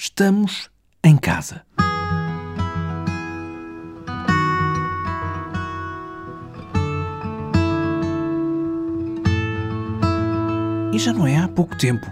Estamos 0.00 0.70
em 1.02 1.16
casa. 1.16 1.62
E 10.94 10.98
já 11.00 11.12
não 11.12 11.26
é 11.26 11.36
há 11.36 11.48
pouco 11.48 11.76
tempo. 11.76 12.06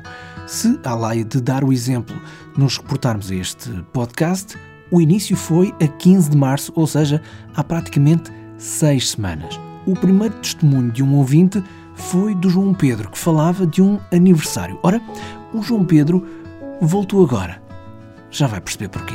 Se, 0.49 0.81
à 0.83 0.97
lei 0.97 1.23
de 1.23 1.41
dar 1.41 1.63
o 1.63 1.73
exemplo, 1.73 2.21
nos 2.57 2.77
reportarmos 2.77 3.31
a 3.31 3.37
este 3.37 3.71
podcast, 3.93 4.59
o 4.91 5.01
início 5.01 5.37
foi 5.37 5.73
a 5.81 5.87
15 5.87 6.31
de 6.31 6.37
março, 6.37 6.73
ou 6.75 6.89
seja, 6.89 7.23
há 7.55 7.63
praticamente 7.63 8.33
seis 8.59 9.11
semanas. 9.11 9.61
O 9.87 9.95
primeiro 9.95 10.35
testemunho 10.39 10.91
de 10.91 11.05
um 11.05 11.15
ouvinte 11.15 11.63
foi 11.95 12.35
do 12.35 12.51
João 12.51 12.75
Pedro, 12.75 13.13
que 13.13 13.19
falava 13.19 13.65
de 13.65 13.81
um 13.81 14.01
aniversário. 14.13 14.77
Ora, 14.83 15.01
o 15.55 15.63
João 15.63 15.85
Pedro 15.85 16.27
voltou 16.81 17.25
agora. 17.25 17.65
Já 18.31 18.47
vai 18.47 18.61
perceber 18.61 18.89
porquê. 18.89 19.15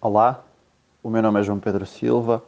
Olá, 0.00 0.44
o 1.02 1.10
meu 1.10 1.20
nome 1.22 1.40
é 1.40 1.42
João 1.42 1.58
Pedro 1.58 1.84
Silva. 1.84 2.42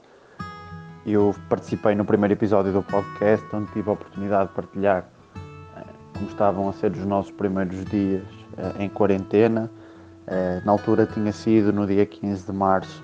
Eu 1.07 1.35
participei 1.49 1.95
no 1.95 2.05
primeiro 2.05 2.35
episódio 2.35 2.73
do 2.73 2.83
podcast, 2.83 3.45
onde 3.55 3.73
tive 3.73 3.89
a 3.89 3.93
oportunidade 3.95 4.49
de 4.49 4.55
partilhar 4.55 5.05
eh, 5.77 5.83
como 6.15 6.29
estavam 6.29 6.69
a 6.69 6.73
ser 6.73 6.93
os 6.93 7.05
nossos 7.05 7.31
primeiros 7.33 7.85
dias 7.87 8.23
eh, 8.57 8.85
em 8.85 8.89
quarentena. 8.89 9.71
Eh, 10.31 10.61
na 10.63 10.73
altura 10.73 11.07
tinha 11.07 11.33
sido 11.33 11.73
no 11.73 11.87
dia 11.87 12.05
15 12.05 12.45
de 12.45 12.53
março 12.53 13.03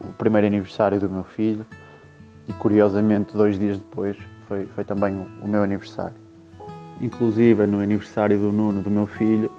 o 0.00 0.12
primeiro 0.14 0.46
aniversário 0.46 0.98
do 0.98 1.08
meu 1.08 1.22
filho 1.22 1.66
e 2.48 2.52
curiosamente 2.54 3.36
dois 3.36 3.58
dias 3.58 3.76
depois 3.76 4.16
foi, 4.48 4.64
foi 4.74 4.82
também 4.82 5.14
o 5.42 5.46
meu 5.46 5.62
aniversário. 5.62 6.14
Inclusive 6.98 7.66
no 7.66 7.80
aniversário 7.80 8.38
do 8.38 8.50
Nuno, 8.50 8.80
do 8.80 8.90
meu 8.90 9.06
filho, 9.06 9.50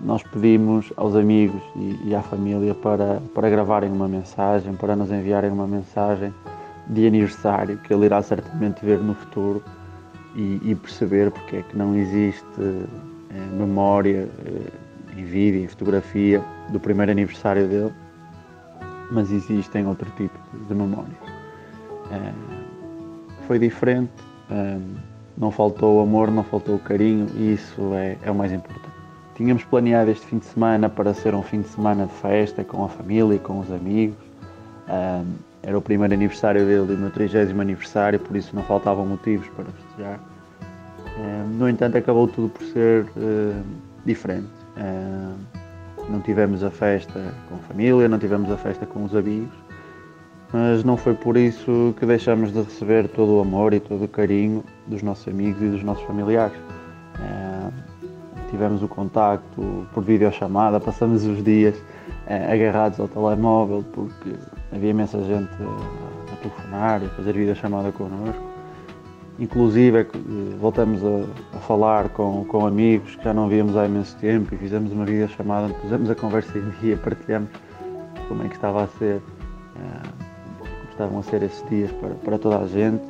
nós 0.00 0.20
pedimos 0.24 0.92
aos 0.96 1.14
amigos 1.14 1.62
e, 1.76 2.08
e, 2.08 2.14
à 2.14 2.22
família 2.22 2.74
para, 2.74 3.20
para 3.34 3.48
gravarem 3.48 3.90
uma 3.90 4.08
mensagem, 4.08 4.74
para 4.74 4.96
nos 4.96 5.12
enviarem 5.12 5.50
uma 5.50 5.66
mensagem 5.66 6.34
de 6.88 7.06
aniversário 7.06 7.78
que 7.78 7.94
ele 7.94 8.06
irá 8.06 8.20
certamente 8.20 8.84
ver 8.84 8.98
no 8.98 9.14
futuro 9.14 9.62
e, 10.34 10.60
e 10.64 10.74
perceber 10.74 11.30
porque 11.30 11.56
é 11.56 11.62
que 11.62 11.76
não 11.76 11.94
existe 11.94 12.44
é, 13.30 13.56
memória 13.56 14.28
é, 14.44 14.87
em 15.18 15.24
vídeo, 15.24 15.62
em 15.62 15.66
fotografia 15.66 16.42
do 16.70 16.78
primeiro 16.78 17.10
aniversário 17.10 17.66
dele, 17.66 17.92
mas 19.10 19.30
existem 19.30 19.86
outro 19.86 20.10
tipo 20.16 20.38
de 20.68 20.74
memórias. 20.74 21.16
É, 22.12 22.32
foi 23.46 23.58
diferente, 23.58 24.10
não 25.36 25.50
faltou 25.50 25.98
o 25.98 26.02
amor, 26.02 26.30
não 26.30 26.44
faltou 26.44 26.76
o 26.76 26.78
carinho 26.78 27.26
e 27.34 27.54
isso 27.54 27.94
é, 27.94 28.16
é 28.22 28.30
o 28.30 28.34
mais 28.34 28.52
importante. 28.52 28.96
Tínhamos 29.34 29.64
planeado 29.64 30.10
este 30.10 30.26
fim 30.26 30.38
de 30.38 30.46
semana 30.46 30.88
para 30.88 31.14
ser 31.14 31.34
um 31.34 31.42
fim 31.42 31.60
de 31.60 31.68
semana 31.68 32.06
de 32.06 32.12
festa 32.14 32.64
com 32.64 32.84
a 32.84 32.88
família 32.88 33.36
e 33.36 33.38
com 33.38 33.60
os 33.60 33.70
amigos. 33.70 34.16
Um, 34.88 35.48
era 35.62 35.76
o 35.76 35.82
primeiro 35.82 36.14
aniversário 36.14 36.64
dele 36.64 36.92
e 36.92 36.94
o 36.94 36.98
meu 36.98 37.10
30 37.10 37.50
aniversário, 37.60 38.18
por 38.18 38.36
isso 38.36 38.54
não 38.54 38.62
faltavam 38.62 39.04
motivos 39.04 39.46
para 39.48 39.64
festejar. 39.64 40.20
No 41.58 41.68
entanto, 41.68 41.98
acabou 41.98 42.28
tudo 42.28 42.48
por 42.48 42.62
ser 42.66 43.06
diferente. 44.04 44.57
Um, 44.78 45.34
não 46.08 46.20
tivemos 46.20 46.64
a 46.64 46.70
festa 46.70 47.34
com 47.48 47.56
a 47.56 47.58
família, 47.58 48.08
não 48.08 48.18
tivemos 48.18 48.50
a 48.50 48.56
festa 48.56 48.86
com 48.86 49.04
os 49.04 49.14
amigos, 49.14 49.54
mas 50.52 50.82
não 50.82 50.96
foi 50.96 51.14
por 51.14 51.36
isso 51.36 51.94
que 51.98 52.06
deixamos 52.06 52.52
de 52.52 52.62
receber 52.62 53.08
todo 53.08 53.36
o 53.36 53.40
amor 53.40 53.74
e 53.74 53.80
todo 53.80 54.04
o 54.04 54.08
carinho 54.08 54.64
dos 54.86 55.02
nossos 55.02 55.28
amigos 55.28 55.60
e 55.60 55.68
dos 55.68 55.82
nossos 55.82 56.04
familiares 56.04 56.56
tivemos 58.50 58.82
o 58.82 58.88
contacto 58.88 59.86
por 59.92 60.02
videochamada, 60.02 60.80
passamos 60.80 61.24
os 61.24 61.42
dias 61.42 61.76
eh, 62.26 62.52
agarrados 62.52 62.98
ao 62.98 63.08
telemóvel 63.08 63.84
porque 63.92 64.34
havia 64.72 64.90
imensa 64.90 65.22
gente 65.22 65.50
a 66.32 66.36
telefonar 66.36 67.02
e 67.02 67.06
a 67.06 67.10
fazer 67.10 67.34
videochamada 67.34 67.92
connosco. 67.92 68.47
Inclusive 69.38 70.00
eh, 70.00 70.06
voltamos 70.60 71.00
a, 71.04 71.56
a, 71.56 71.60
falar 71.60 72.08
com, 72.10 72.44
com 72.44 72.66
amigos 72.66 73.14
que 73.16 73.24
já 73.24 73.32
não 73.32 73.48
víamos 73.48 73.76
há 73.76 73.86
imenso 73.86 74.16
tempo 74.16 74.54
e 74.54 74.58
fizemos 74.58 74.92
uma 74.92 75.04
videochamada 75.04 75.66
onde 75.66 75.74
pusemos 75.74 76.10
a 76.10 76.14
conversa 76.14 76.58
em 76.58 76.70
dia, 76.80 76.96
partilhamos 76.96 77.50
como 78.26 78.42
é 78.42 78.48
que 78.48 78.54
estava 78.54 78.84
a 78.84 78.86
ser, 78.86 79.22
eh, 79.76 80.08
como 80.58 80.90
estavam 80.90 81.18
a 81.20 81.22
ser 81.22 81.42
esses 81.42 81.68
dias 81.68 81.92
para, 81.92 82.14
para 82.14 82.38
toda 82.38 82.58
a 82.58 82.66
gente. 82.66 83.02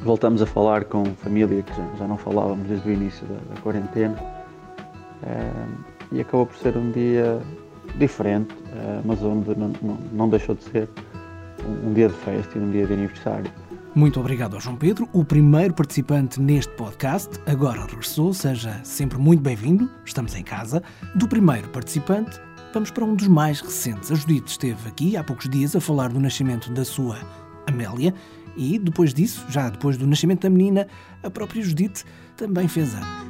Voltamos 0.00 0.42
a 0.42 0.46
falar 0.46 0.84
com 0.84 1.04
família 1.06 1.62
que 1.62 1.72
já, 1.74 1.84
já 1.98 2.06
não 2.06 2.16
falávamos 2.16 2.68
desde 2.68 2.88
o 2.88 2.92
início 2.92 3.26
da, 3.26 3.54
da 3.54 3.60
quarentena 3.60 4.16
e 6.12 6.20
acabou 6.20 6.46
por 6.46 6.56
ser 6.56 6.76
um 6.76 6.90
dia 6.90 7.40
diferente, 7.96 8.54
eh, 8.72 9.00
mas 9.04 9.22
onde 9.22 9.54
não, 9.56 9.72
não, 9.82 9.98
não 10.12 10.28
deixou 10.28 10.54
de 10.54 10.64
ser 10.64 10.88
um 11.84 11.92
dia 11.92 12.08
de 12.08 12.14
festa 12.14 12.58
e 12.58 12.60
um 12.60 12.70
dia 12.70 12.86
de 12.86 12.92
aniversário. 12.92 13.50
Muito 13.98 14.20
obrigado 14.20 14.54
ao 14.54 14.60
João 14.60 14.76
Pedro, 14.76 15.08
o 15.12 15.24
primeiro 15.24 15.74
participante 15.74 16.40
neste 16.40 16.72
podcast. 16.74 17.30
Agora 17.44 17.84
regressou, 17.84 18.32
seja 18.32 18.80
sempre 18.84 19.18
muito 19.18 19.42
bem-vindo. 19.42 19.90
Estamos 20.04 20.36
em 20.36 20.44
casa. 20.44 20.84
Do 21.16 21.26
primeiro 21.26 21.68
participante, 21.70 22.38
vamos 22.72 22.92
para 22.92 23.04
um 23.04 23.16
dos 23.16 23.26
mais 23.26 23.60
recentes. 23.60 24.12
A 24.12 24.14
Judite 24.14 24.52
esteve 24.52 24.88
aqui 24.88 25.16
há 25.16 25.24
poucos 25.24 25.48
dias 25.48 25.74
a 25.74 25.80
falar 25.80 26.12
do 26.12 26.20
nascimento 26.20 26.70
da 26.70 26.84
sua 26.84 27.18
Amélia 27.66 28.14
e 28.56 28.78
depois 28.78 29.12
disso, 29.12 29.44
já 29.48 29.68
depois 29.68 29.96
do 29.96 30.06
nascimento 30.06 30.42
da 30.42 30.50
menina, 30.50 30.86
a 31.20 31.28
própria 31.28 31.60
Judite 31.60 32.04
também 32.36 32.68
fez 32.68 32.94
anos 32.94 33.28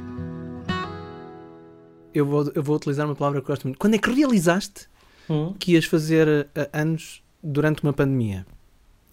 eu 2.13 2.27
vou, 2.27 2.51
eu 2.53 2.61
vou 2.61 2.75
utilizar 2.75 3.07
uma 3.07 3.15
palavra 3.15 3.41
que 3.41 3.47
gosto 3.47 3.63
muito. 3.63 3.79
Quando 3.79 3.95
é 3.95 3.97
que 3.97 4.11
realizaste 4.11 4.87
hum? 5.27 5.55
que 5.57 5.71
ias 5.71 5.85
fazer 5.85 6.27
uh, 6.27 6.69
anos 6.71 7.23
durante 7.43 7.81
uma 7.81 7.91
pandemia? 7.91 8.45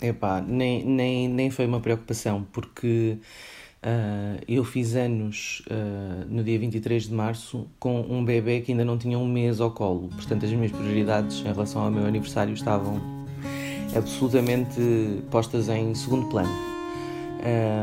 Epá, 0.01 0.43
nem, 0.47 0.84
nem, 0.84 1.29
nem 1.29 1.51
foi 1.51 1.67
uma 1.67 1.81
preocupação, 1.81 2.47
porque 2.53 3.17
uh, 3.83 4.43
eu 4.47 4.62
fiz 4.62 4.95
anos 4.95 5.62
uh, 5.71 6.27
no 6.29 6.45
dia 6.45 6.59
23 6.59 7.05
de 7.05 7.15
março 7.15 7.67
com 7.79 8.01
um 8.03 8.23
bebê 8.23 8.61
que 8.61 8.73
ainda 8.73 8.84
não 8.84 8.99
tinha 8.99 9.19
um 9.19 9.27
mês 9.27 9.59
ao 9.59 9.71
colo. 9.71 10.09
Portanto, 10.09 10.45
as 10.45 10.53
minhas 10.53 10.71
prioridades 10.71 11.41
em 11.41 11.45
relação 11.45 11.83
ao 11.83 11.91
meu 11.91 12.05
aniversário 12.05 12.53
estavam 12.53 13.01
absolutamente 13.97 14.81
postas 15.31 15.69
em 15.71 15.95
segundo 15.95 16.28
plano. 16.28 16.77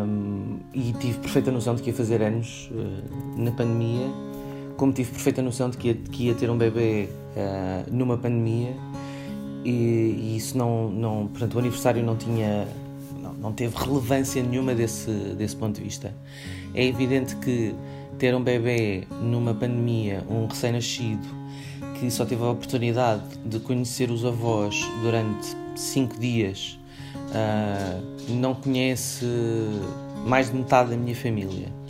Um, 0.05 0.59
e 0.73 0.91
tive 0.93 1.19
perfeita 1.19 1.49
noção 1.51 1.73
de 1.73 1.81
que 1.81 1.89
ia 1.89 1.95
fazer 1.95 2.21
anos 2.21 2.69
uh, 2.71 3.41
na 3.41 3.51
pandemia 3.51 4.07
como 4.75 4.91
tive 4.91 5.11
perfeita 5.11 5.41
noção 5.41 5.69
de 5.69 5.77
que 5.77 5.87
ia, 5.89 5.93
que 5.93 6.23
ia 6.25 6.33
ter 6.33 6.49
um 6.49 6.57
bebê 6.57 7.07
numa 7.91 8.17
pandemia 8.17 8.75
e, 9.63 9.69
e, 9.69 10.37
isso 10.37 10.57
não, 10.57 10.89
não, 10.89 11.27
portanto, 11.27 11.55
o 11.55 11.59
aniversário 11.59 12.03
não 12.03 12.15
tinha, 12.15 12.67
não, 13.19 13.33
não 13.33 13.51
teve 13.53 13.75
relevância 13.75 14.41
nenhuma 14.43 14.73
desse, 14.73 15.11
desse 15.11 15.55
ponto 15.55 15.75
de 15.75 15.83
vista. 15.83 16.13
É 16.73 16.85
evidente 16.85 17.35
que 17.37 17.73
ter 18.17 18.35
um 18.35 18.41
bebê 18.41 19.07
numa 19.21 19.53
pandemia, 19.53 20.23
um 20.29 20.45
recém-nascido, 20.45 21.27
que 21.99 22.09
só 22.11 22.25
teve 22.25 22.43
a 22.43 22.49
oportunidade 22.49 23.23
de 23.45 23.59
conhecer 23.59 24.09
os 24.09 24.25
avós 24.25 24.75
durante 25.01 25.55
cinco 25.75 26.19
dias, 26.19 26.79
uh, 27.29 28.33
não 28.33 28.53
conhece 28.55 29.25
mais 30.25 30.49
de 30.49 30.57
metade 30.57 30.91
da 30.91 30.97
minha 30.97 31.15
família 31.15 31.82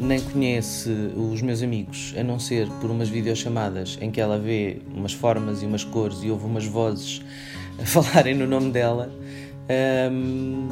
nem 0.00 0.20
conhece 0.20 0.90
os 1.16 1.42
meus 1.42 1.62
amigos, 1.62 2.14
a 2.18 2.22
não 2.22 2.38
ser 2.38 2.68
por 2.80 2.90
umas 2.90 3.08
videochamadas 3.08 3.98
em 4.00 4.10
que 4.10 4.20
ela 4.20 4.38
vê 4.38 4.80
umas 4.94 5.12
formas 5.12 5.62
e 5.62 5.66
umas 5.66 5.84
cores 5.84 6.22
e 6.22 6.30
ouve 6.30 6.44
umas 6.44 6.66
vozes 6.66 7.22
a 7.80 7.84
falarem 7.86 8.34
no 8.34 8.46
nome 8.46 8.70
dela. 8.70 9.10
Um, 10.10 10.68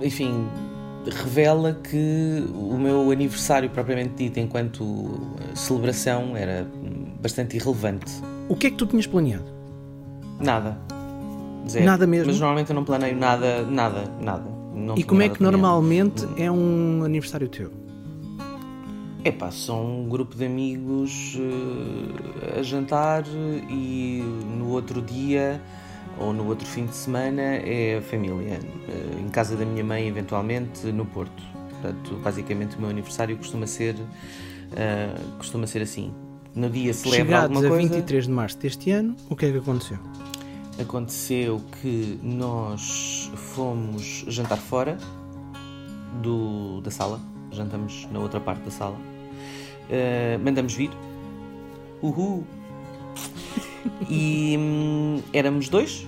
enfim, 0.00 0.46
revela 1.10 1.74
que 1.74 2.44
o 2.54 2.76
meu 2.76 3.10
aniversário 3.10 3.68
propriamente 3.70 4.14
dito 4.16 4.38
enquanto 4.38 5.20
celebração 5.54 6.36
era 6.36 6.66
bastante 7.20 7.56
irrelevante. 7.56 8.12
O 8.48 8.56
que 8.56 8.66
é 8.66 8.70
que 8.70 8.76
tu 8.76 8.86
tinhas 8.86 9.06
planeado? 9.06 9.46
Nada. 10.38 10.78
Zero. 11.68 11.84
Nada 11.84 12.06
mesmo? 12.06 12.26
Mas 12.26 12.38
normalmente 12.38 12.70
eu 12.70 12.76
não 12.76 12.84
planeio 12.84 13.16
nada, 13.16 13.62
nada, 13.62 14.04
nada. 14.20 14.53
Não 14.74 14.96
e 14.96 15.04
como 15.04 15.22
é 15.22 15.28
que 15.28 15.42
normalmente 15.42 16.26
é 16.36 16.50
um 16.50 17.04
aniversário 17.04 17.48
teu? 17.48 17.70
É 19.22 19.30
pá, 19.30 19.50
são 19.50 20.02
um 20.02 20.08
grupo 20.08 20.36
de 20.36 20.44
amigos 20.44 21.36
uh, 21.36 22.58
a 22.58 22.62
jantar 22.62 23.24
e 23.70 24.22
no 24.58 24.68
outro 24.68 25.00
dia 25.00 25.62
ou 26.18 26.32
no 26.32 26.46
outro 26.46 26.66
fim 26.66 26.84
de 26.84 26.94
semana 26.94 27.40
é 27.40 27.98
a 27.98 28.02
família. 28.02 28.60
Uh, 28.60 29.20
em 29.24 29.28
casa 29.30 29.56
da 29.56 29.64
minha 29.64 29.82
mãe, 29.82 30.06
eventualmente, 30.06 30.86
no 30.88 31.06
Porto. 31.06 31.42
Portanto, 31.70 32.20
basicamente 32.22 32.76
o 32.76 32.80
meu 32.80 32.90
aniversário 32.90 33.36
costuma 33.36 33.66
ser, 33.66 33.94
uh, 33.94 35.36
costuma 35.38 35.66
ser 35.66 35.80
assim. 35.80 36.12
no 36.54 36.68
dia 36.68 36.92
celebra 36.92 37.24
Chegados 37.24 37.56
alguma 37.56 37.66
a 37.66 37.70
coisa. 37.70 37.88
23 37.94 38.24
de 38.26 38.30
março 38.30 38.58
deste 38.58 38.90
ano, 38.90 39.16
o 39.30 39.36
que 39.36 39.46
é 39.46 39.52
que 39.52 39.58
aconteceu? 39.58 39.98
Aconteceu 40.80 41.60
que 41.80 42.18
nós 42.22 43.30
fomos 43.34 44.24
jantar 44.26 44.58
fora 44.58 44.98
do, 46.20 46.80
da 46.80 46.90
sala, 46.90 47.20
jantamos 47.50 48.08
na 48.10 48.18
outra 48.18 48.40
parte 48.40 48.62
da 48.62 48.70
sala, 48.70 48.96
Uh, 49.84 50.42
mandamos 50.42 50.72
vir, 50.72 50.90
uhul, 52.00 52.42
e 54.08 54.56
hum, 54.58 55.20
éramos 55.30 55.68
dois, 55.68 56.06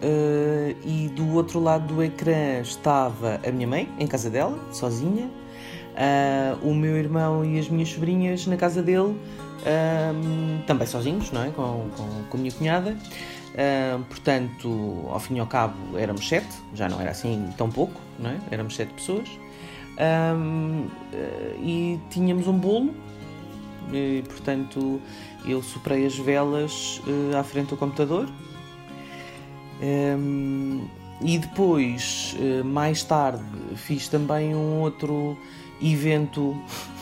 uh, 0.00 0.76
e 0.84 1.08
do 1.08 1.34
outro 1.34 1.58
lado 1.58 1.92
do 1.92 2.00
ecrã 2.00 2.60
estava 2.60 3.40
a 3.44 3.50
minha 3.50 3.66
mãe, 3.66 3.88
em 3.98 4.06
casa 4.06 4.30
dela, 4.30 4.56
sozinha, 4.70 5.28
uh, 5.96 6.64
o 6.64 6.72
meu 6.72 6.96
irmão 6.96 7.44
e 7.44 7.58
as 7.58 7.68
minhas 7.68 7.88
sobrinhas 7.88 8.46
na 8.46 8.56
casa 8.56 8.80
dele, 8.80 9.18
um, 9.66 10.62
também 10.64 10.86
sozinhos, 10.86 11.32
não 11.32 11.42
é? 11.42 11.50
Com, 11.50 11.90
com, 11.96 12.22
com 12.30 12.36
a 12.36 12.40
minha 12.40 12.52
cunhada. 12.52 12.96
Uh, 13.56 14.04
portanto, 14.04 15.06
ao 15.08 15.18
fim 15.18 15.36
e 15.36 15.40
ao 15.40 15.46
cabo 15.46 15.74
éramos 15.96 16.28
sete, 16.28 16.54
já 16.74 16.90
não 16.90 17.00
era 17.00 17.10
assim 17.10 17.48
tão 17.56 17.70
pouco, 17.70 17.98
não 18.18 18.28
é? 18.28 18.38
Éramos 18.50 18.76
sete 18.76 18.92
pessoas. 18.92 19.26
Um, 19.98 20.84
uh, 20.84 21.62
e 21.62 21.98
tínhamos 22.10 22.46
um 22.46 22.58
bolo, 22.58 22.94
e, 23.90 24.22
portanto 24.28 25.00
eu 25.46 25.62
soprei 25.62 26.04
as 26.04 26.18
velas 26.18 27.00
uh, 27.06 27.36
à 27.38 27.42
frente 27.42 27.68
do 27.68 27.78
computador. 27.78 28.28
Um, 29.82 30.86
e 31.22 31.38
depois, 31.38 32.36
mais 32.62 33.02
tarde, 33.02 33.42
fiz 33.74 34.06
também 34.06 34.54
um 34.54 34.80
outro 34.82 35.34
evento 35.80 36.54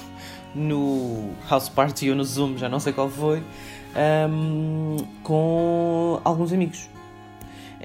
no 0.55 1.33
House 1.51 1.69
Party 1.69 2.11
ou 2.11 2.17
no 2.17 2.23
Zoom, 2.23 2.57
já 2.57 2.69
não 2.69 2.79
sei 2.79 2.93
qual 2.93 3.11
foi, 3.11 3.43
um, 4.31 4.97
com 5.23 6.21
alguns 6.25 6.53
amigos. 6.53 6.89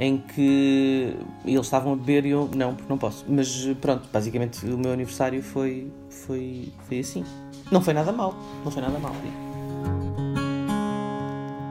Em 0.01 0.17
que 0.17 1.13
eles 1.43 1.65
estavam 1.65 1.91
a 1.91 1.95
beber 1.95 2.25
e 2.25 2.29
eu 2.29 2.49
não, 2.55 2.73
porque 2.73 2.89
não 2.89 2.97
posso. 2.97 3.25
Mas 3.27 3.67
pronto, 3.81 4.07
basicamente 4.11 4.65
o 4.65 4.77
meu 4.77 4.93
aniversário 4.93 5.43
foi, 5.43 5.91
foi, 6.09 6.71
foi 6.87 6.99
assim. 6.99 7.25
Não 7.69 7.81
foi 7.81 7.93
nada 7.93 8.11
mal, 8.11 8.33
não 8.63 8.71
foi 8.71 8.81
nada 8.81 8.97
mal. 8.97 9.13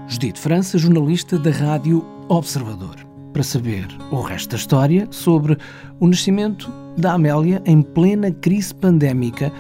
Judite 0.09 0.41
França, 0.41 0.77
jornalista 0.77 1.39
da 1.39 1.51
Rádio 1.51 2.05
Observador. 2.29 2.97
Para 3.33 3.43
saber 3.43 3.87
o 4.11 4.21
resto 4.21 4.51
da 4.51 4.57
história 4.57 5.09
sobre 5.11 5.57
o 6.01 6.07
nascimento 6.07 6.71
da 6.97 7.13
Amélia 7.13 7.63
em 7.65 7.81
plena 7.81 8.31
crise 8.31 8.75
pandémica, 8.75 9.53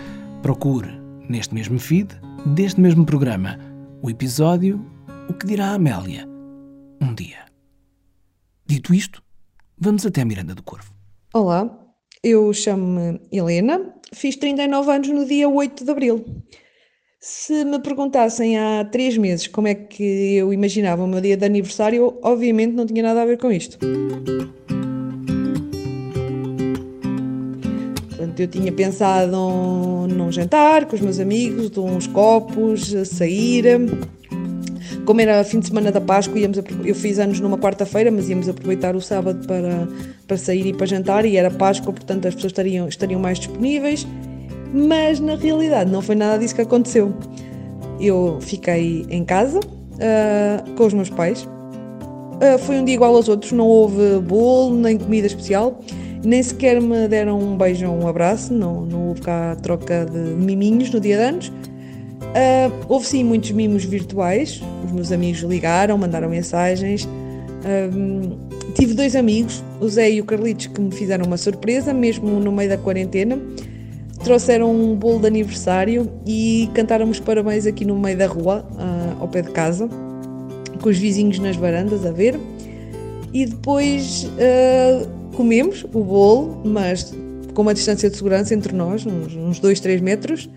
procure 0.42 0.88
neste 1.28 1.54
mesmo 1.54 1.78
feed, 1.78 2.08
deste 2.46 2.80
mesmo 2.80 3.04
programa, 3.04 3.58
o 4.02 4.10
episódio 4.10 4.84
O 5.28 5.34
que 5.34 5.46
dirá 5.46 5.68
a 5.68 5.74
Amélia 5.74 6.26
um 7.00 7.14
dia. 7.14 7.46
Dito 8.66 8.92
isto, 8.92 9.22
vamos 9.78 10.04
até 10.04 10.24
Miranda 10.24 10.54
do 10.54 10.62
Corvo. 10.62 10.92
Olá, 11.32 11.78
eu 12.22 12.52
chamo-me 12.52 13.20
Helena, 13.30 13.94
fiz 14.12 14.36
39 14.36 14.90
anos 14.90 15.08
no 15.08 15.24
dia 15.24 15.48
8 15.48 15.84
de 15.84 15.90
abril. 15.90 16.24
Se 17.20 17.64
me 17.64 17.78
perguntassem 17.78 18.58
há 18.58 18.84
três 18.84 19.16
meses 19.16 19.46
como 19.46 19.68
é 19.68 19.74
que 19.74 20.36
eu 20.36 20.52
imaginava 20.52 21.04
o 21.04 21.06
meu 21.06 21.20
dia 21.20 21.36
de 21.36 21.44
aniversário, 21.44 22.18
obviamente 22.22 22.74
não 22.74 22.86
tinha 22.86 23.02
nada 23.02 23.22
a 23.22 23.26
ver 23.26 23.38
com 23.38 23.50
isto. 23.50 23.78
Portanto, 28.38 28.40
eu 28.40 28.46
tinha 28.46 28.70
pensado 28.70 29.32
num 29.32 30.30
jantar 30.30 30.86
com 30.86 30.94
os 30.94 31.02
meus 31.02 31.18
amigos, 31.18 31.70
de 31.70 31.80
uns 31.80 32.06
copos, 32.06 32.94
sair. 33.04 33.64
Como 35.04 35.20
era 35.20 35.42
fim 35.42 35.58
de 35.58 35.66
semana 35.66 35.90
da 35.90 36.00
Páscoa, 36.00 36.38
íamos, 36.38 36.58
eu 36.84 36.94
fiz 36.94 37.18
anos 37.18 37.40
numa 37.40 37.58
quarta-feira, 37.58 38.10
mas 38.12 38.28
íamos 38.28 38.48
aproveitar 38.48 38.94
o 38.94 39.00
sábado 39.00 39.44
para, 39.46 39.88
para 40.26 40.36
sair 40.36 40.66
e 40.66 40.72
para 40.72 40.86
jantar, 40.86 41.24
e 41.24 41.36
era 41.36 41.50
Páscoa, 41.50 41.92
portanto 41.92 42.28
as 42.28 42.34
pessoas 42.34 42.52
estariam, 42.52 42.86
estariam 42.86 43.20
mais 43.20 43.38
disponíveis. 43.38 44.06
Mas 44.72 45.18
na 45.18 45.34
realidade 45.34 45.90
não 45.90 46.02
foi 46.02 46.14
nada 46.14 46.38
disso 46.38 46.54
que 46.54 46.60
aconteceu. 46.60 47.12
Eu 47.98 48.38
fiquei 48.40 49.04
em 49.10 49.24
casa 49.24 49.58
uh, 49.58 50.74
com 50.76 50.86
os 50.86 50.94
meus 50.94 51.10
pais. 51.10 51.42
Uh, 51.42 52.58
foi 52.60 52.78
um 52.78 52.84
dia 52.84 52.94
igual 52.94 53.16
aos 53.16 53.28
outros, 53.28 53.50
não 53.50 53.66
houve 53.66 54.20
bolo 54.20 54.76
nem 54.76 54.96
comida 54.96 55.26
especial 55.26 55.80
nem 56.24 56.42
sequer 56.42 56.80
me 56.80 57.06
deram 57.08 57.38
um 57.38 57.56
beijo 57.56 57.88
ou 57.88 58.02
um 58.02 58.08
abraço, 58.08 58.52
não, 58.52 58.84
não 58.84 59.08
houve 59.08 59.20
cá 59.20 59.56
troca 59.62 60.04
de 60.04 60.18
miminhos 60.18 60.90
no 60.90 61.00
dia 61.00 61.16
de 61.16 61.22
anos. 61.22 61.48
Uh, 61.48 62.72
houve 62.88 63.06
sim 63.06 63.24
muitos 63.24 63.50
mimos 63.52 63.84
virtuais, 63.84 64.60
os 64.84 64.92
meus 64.92 65.12
amigos 65.12 65.40
ligaram, 65.40 65.96
mandaram 65.96 66.28
mensagens. 66.28 67.04
Uh, 67.04 68.36
tive 68.74 68.94
dois 68.94 69.16
amigos, 69.16 69.62
o 69.80 69.88
Zé 69.88 70.10
e 70.10 70.20
o 70.20 70.24
Carlitos, 70.24 70.66
que 70.66 70.80
me 70.80 70.90
fizeram 70.90 71.24
uma 71.24 71.36
surpresa, 71.36 71.94
mesmo 71.94 72.28
no 72.40 72.52
meio 72.52 72.68
da 72.68 72.76
quarentena. 72.76 73.38
Trouxeram 74.24 74.70
um 74.70 74.96
bolo 74.96 75.20
de 75.20 75.28
aniversário 75.28 76.10
e 76.26 76.68
cantaram 76.74 77.08
os 77.08 77.20
parabéns 77.20 77.66
aqui 77.66 77.84
no 77.84 77.98
meio 77.98 78.18
da 78.18 78.26
rua, 78.26 78.66
uh, 78.72 79.22
ao 79.22 79.28
pé 79.28 79.42
de 79.42 79.50
casa, 79.50 79.88
com 80.82 80.88
os 80.88 80.98
vizinhos 80.98 81.38
nas 81.38 81.56
varandas 81.56 82.04
a 82.04 82.10
ver. 82.10 82.38
E 83.32 83.46
depois 83.46 84.28
comemos 85.38 85.84
o 85.84 86.02
bolo, 86.02 86.62
mas 86.64 87.14
com 87.54 87.62
uma 87.62 87.72
distância 87.72 88.10
de 88.10 88.16
segurança 88.16 88.52
entre 88.52 88.74
nós, 88.74 89.06
uns 89.06 89.60
2, 89.60 89.78
3 89.78 90.00
metros, 90.00 90.50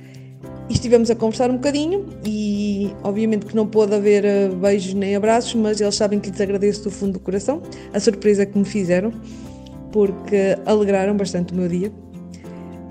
e 0.67 0.73
estivemos 0.73 1.11
a 1.11 1.15
conversar 1.15 1.51
um 1.51 1.57
bocadinho 1.57 2.07
e 2.25 2.89
obviamente 3.03 3.45
que 3.45 3.55
não 3.55 3.67
pôde 3.67 3.93
haver 3.93 4.25
eh, 4.25 4.49
beijos 4.49 4.95
nem 4.95 5.15
abraços, 5.15 5.53
mas 5.53 5.79
eles 5.79 5.93
sabem 5.93 6.19
que 6.19 6.31
lhes 6.31 6.41
agradeço 6.41 6.85
do 6.85 6.89
fundo 6.89 7.13
do 7.13 7.19
coração 7.19 7.61
a 7.93 7.99
surpresa 7.99 8.43
que 8.43 8.57
me 8.57 8.65
fizeram, 8.65 9.13
porque 9.91 10.57
alegraram 10.65 11.15
bastante 11.15 11.53
o 11.53 11.55
meu 11.57 11.67
dia. 11.67 11.91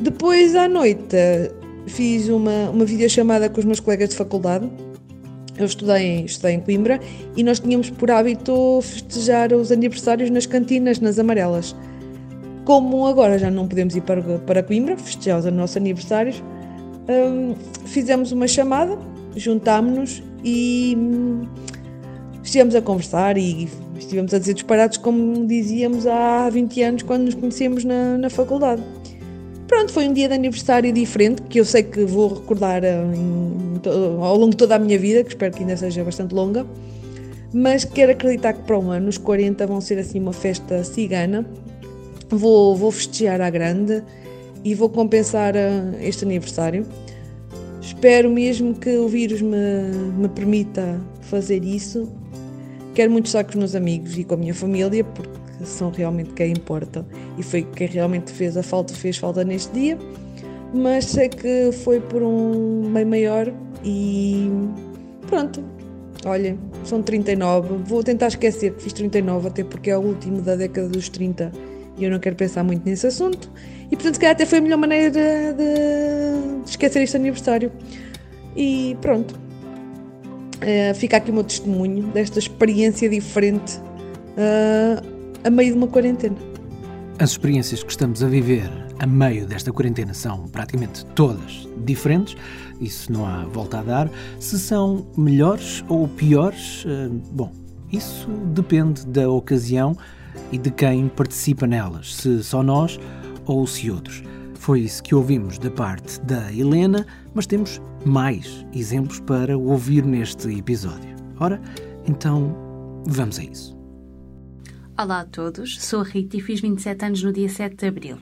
Depois 0.01 0.55
à 0.55 0.69
noite 0.69 1.17
fiz 1.87 2.29
uma, 2.29 2.71
uma 2.71 2.85
videochamada 2.85 3.49
com 3.49 3.59
os 3.59 3.65
meus 3.65 3.81
colegas 3.81 4.11
de 4.11 4.15
faculdade. 4.15 4.71
Eu 5.61 5.67
estudei, 5.67 6.25
estudei 6.25 6.55
em 6.55 6.61
Coimbra 6.61 6.99
e 7.37 7.45
nós 7.45 7.61
tínhamos 7.61 7.91
por 7.91 8.11
hábito 8.11 8.81
festejar 8.83 9.53
os 9.53 9.71
aniversários 9.71 10.31
nas 10.31 10.47
cantinas, 10.47 11.01
nas 11.01 11.19
amarelas. 11.19 11.77
Como 12.65 13.07
agora 13.07 13.39
já 13.39 13.51
não 13.51 13.69
podemos 13.69 13.95
ir 13.95 14.01
para, 14.01 14.23
para 14.39 14.63
Coimbra 14.63 14.97
festejar 14.97 15.39
os 15.39 15.45
nossos 15.53 15.77
aniversários, 15.77 16.43
hum, 17.07 17.55
fizemos 17.85 18.33
uma 18.33 18.49
chamada, 18.49 18.99
juntámos-nos 19.37 20.23
e 20.43 20.97
hum, 20.99 21.43
estivemos 22.43 22.75
a 22.75 22.81
conversar 22.81 23.37
e 23.37 23.69
estivemos 23.99 24.33
a 24.33 24.39
dizer 24.39 24.55
disparados 24.55 24.97
como 24.97 25.47
dizíamos 25.47 26.07
há 26.07 26.49
20 26.49 26.83
anos 26.83 27.03
quando 27.03 27.25
nos 27.25 27.35
conhecíamos 27.35 27.85
na, 27.85 28.17
na 28.17 28.31
faculdade. 28.31 28.83
Pronto, 29.71 29.93
foi 29.93 30.09
um 30.09 30.13
dia 30.13 30.27
de 30.27 30.35
aniversário 30.35 30.93
diferente 30.93 31.43
que 31.43 31.61
eu 31.61 31.65
sei 31.65 31.85
que 31.85 32.05
vou 32.05 32.35
recordar 32.35 32.83
em, 32.83 33.81
ao 34.21 34.37
longo 34.37 34.51
de 34.51 34.57
toda 34.57 34.75
a 34.75 34.79
minha 34.81 34.99
vida, 34.99 35.23
que 35.23 35.29
espero 35.29 35.55
que 35.55 35.61
ainda 35.61 35.77
seja 35.77 36.03
bastante 36.03 36.35
longa, 36.35 36.67
mas 37.55 37.85
quero 37.85 38.11
acreditar 38.11 38.55
que 38.55 38.63
para 38.65 38.77
um 38.77 38.91
ano, 38.91 39.09
os 39.09 39.17
40, 39.17 39.65
vão 39.69 39.81
ser 39.81 39.97
assim 40.01 40.19
uma 40.19 40.33
festa 40.33 40.83
cigana. 40.83 41.47
Vou, 42.29 42.75
vou 42.75 42.91
festejar 42.91 43.41
à 43.41 43.49
grande 43.49 44.03
e 44.65 44.75
vou 44.75 44.89
compensar 44.89 45.55
uh, 45.55 45.97
este 46.01 46.25
aniversário. 46.25 46.85
Espero 47.81 48.29
mesmo 48.29 48.75
que 48.75 48.97
o 48.97 49.07
vírus 49.07 49.41
me, 49.41 49.57
me 50.19 50.29
permita 50.29 51.01
fazer 51.21 51.63
isso. 51.65 52.11
Quero 52.93 53.13
muito 53.13 53.27
estar 53.27 53.45
com 53.45 53.51
os 53.51 53.57
meus 53.57 53.77
amigos 53.77 54.19
e 54.19 54.25
com 54.25 54.35
a 54.35 54.37
minha 54.37 54.55
família, 54.55 55.05
porque 55.05 55.40
são 55.65 55.91
realmente 55.91 56.31
quem 56.31 56.53
importa 56.53 57.05
e 57.39 57.43
foi 57.43 57.63
quem 57.63 57.87
realmente 57.87 58.33
fez 58.33 58.57
a 58.57 58.63
falta, 58.63 58.95
fez 58.95 59.17
falta 59.17 59.45
neste 59.45 59.73
dia. 59.73 59.99
Mas 60.73 61.07
sei 61.07 61.29
que 61.29 61.73
foi 61.73 62.01
por 62.01 62.23
um 62.23 62.93
bem 62.93 63.05
maior 63.05 63.53
e 63.85 64.49
pronto. 65.27 65.65
Olha, 66.25 66.57
são 66.85 67.03
39. 67.03 67.77
Vou 67.85 68.05
tentar 68.05 68.29
esquecer 68.29 68.75
que 68.75 68.83
fiz 68.83 68.93
39, 68.93 69.49
até 69.49 69.65
porque 69.65 69.91
é 69.91 69.97
o 69.97 70.01
último 70.01 70.43
da 70.43 70.55
década 70.55 70.89
dos 70.89 71.09
30 71.09 71.51
e 71.99 72.05
eu 72.05 72.11
não 72.11 72.19
quero 72.19 72.37
pensar 72.37 72.65
muito 72.65 72.85
nesse 72.85 73.07
assunto. 73.07 73.51
E 73.91 73.97
portanto, 73.97 74.15
se 74.15 74.21
calhar 74.21 74.35
até 74.35 74.47
foi 74.47 74.59
a 74.59 74.63
melhor 74.63 74.79
maneira 74.79 75.11
de, 75.11 76.69
esquecer 76.69 77.03
este 77.03 77.17
aniversário. 77.17 77.71
E 78.57 78.97
pronto. 79.01 79.39
Uh, 80.61 80.95
fica 80.95 81.17
aqui 81.17 81.31
o 81.31 81.35
meu 81.35 81.45
testemunho 81.45 82.03
desta 82.09 82.39
experiência 82.39 83.09
diferente 83.09 83.79
uh, 84.37 85.20
a 85.45 85.51
meio 85.51 85.73
de 85.73 85.79
uma 85.79 85.89
quarentena. 85.89 86.37
As 87.19 87.31
experiências 87.33 87.83
que 87.83 87.91
estamos 87.91 88.23
a 88.23 88.29
viver 88.29 88.71
a 88.99 89.07
meio 89.07 89.47
desta 89.47 89.73
quarentena 89.73 90.13
são 90.15 90.47
praticamente 90.49 91.05
todas 91.15 91.67
diferentes, 91.85 92.37
isso 92.81 93.11
não 93.13 93.27
há 93.27 93.45
volta 93.45 93.81
a 93.81 93.83
dar. 93.83 94.11
Se 94.39 94.59
são 94.59 95.07
melhores 95.17 95.85
ou 95.89 96.07
piores, 96.07 96.85
uh, 96.85 97.11
bom, 97.33 97.53
isso 97.91 98.29
depende 98.55 99.07
da 99.07 99.29
ocasião 99.29 99.97
e 100.53 100.59
de 100.59 100.71
quem 100.71 101.09
participa 101.09 101.67
nelas, 101.67 102.15
se 102.15 102.43
só 102.43 102.63
nós 102.63 102.99
ou 103.47 103.67
se 103.67 103.91
outros. 103.91 104.23
Foi 104.55 104.81
isso 104.81 105.03
que 105.03 105.15
ouvimos 105.15 105.59
da 105.59 105.71
parte 105.71 106.21
da 106.21 106.53
Helena, 106.53 107.07
mas 107.35 107.47
temos 107.47 107.81
mais 108.05 108.67
exemplos 108.75 109.19
para 109.21 109.57
ouvir 109.57 110.05
neste 110.05 110.49
episódio. 110.57 111.17
Ora, 111.39 111.61
então 112.07 112.55
vamos 113.07 113.39
a 113.39 113.43
isso. 113.45 113.80
Olá 115.03 115.21
a 115.21 115.25
todos, 115.25 115.83
sou 115.83 116.03
a 116.03 116.05
Rita 116.05 116.37
e 116.37 116.43
fiz 116.43 116.61
27 116.61 117.07
anos 117.07 117.23
no 117.23 117.33
dia 117.33 117.49
7 117.49 117.75
de 117.75 117.87
abril. 117.87 118.19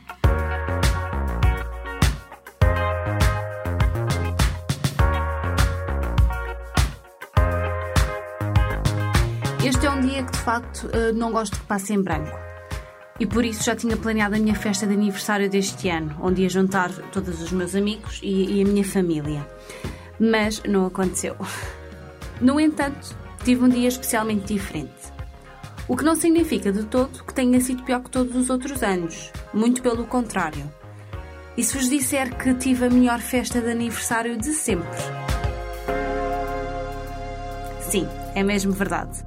Este 9.66 9.86
é 9.86 9.90
um 9.90 10.00
dia 10.02 10.22
que 10.22 10.30
de 10.30 10.38
facto 10.38 10.88
eh, 10.92 11.10
não 11.10 11.32
gosto 11.32 11.58
que 11.58 11.66
passe 11.66 11.92
em 11.92 12.00
branco. 12.00 12.38
E 13.18 13.26
por 13.26 13.44
isso 13.44 13.64
já 13.64 13.74
tinha 13.74 13.96
planeado 13.96 14.36
a 14.36 14.38
minha 14.38 14.54
festa 14.54 14.86
de 14.86 14.92
aniversário 14.92 15.50
deste 15.50 15.88
ano, 15.88 16.16
onde 16.22 16.42
ia 16.42 16.48
juntar 16.48 16.92
todos 17.10 17.42
os 17.42 17.50
meus 17.50 17.74
amigos 17.74 18.20
e, 18.22 18.60
e 18.60 18.62
a 18.62 18.64
minha 18.64 18.84
família. 18.84 19.44
Mas 20.20 20.62
não 20.62 20.86
aconteceu. 20.86 21.34
No 22.40 22.60
entanto, 22.60 23.16
tive 23.42 23.64
um 23.64 23.68
dia 23.68 23.88
especialmente 23.88 24.54
diferente. 24.54 25.17
O 25.88 25.96
que 25.96 26.04
não 26.04 26.14
significa 26.14 26.70
de 26.70 26.84
todo 26.84 27.24
que 27.24 27.32
tenha 27.32 27.58
sido 27.62 27.82
pior 27.82 28.02
que 28.02 28.10
todos 28.10 28.36
os 28.36 28.50
outros 28.50 28.82
anos. 28.82 29.32
Muito 29.54 29.80
pelo 29.80 30.04
contrário. 30.04 30.70
E 31.56 31.64
se 31.64 31.76
vos 31.76 31.88
disser 31.88 32.36
que 32.36 32.52
tive 32.54 32.84
a 32.84 32.90
melhor 32.90 33.20
festa 33.20 33.58
de 33.58 33.70
aniversário 33.70 34.36
de 34.36 34.52
sempre? 34.52 34.98
Sim, 37.80 38.06
é 38.34 38.42
mesmo 38.42 38.72
verdade. 38.72 39.24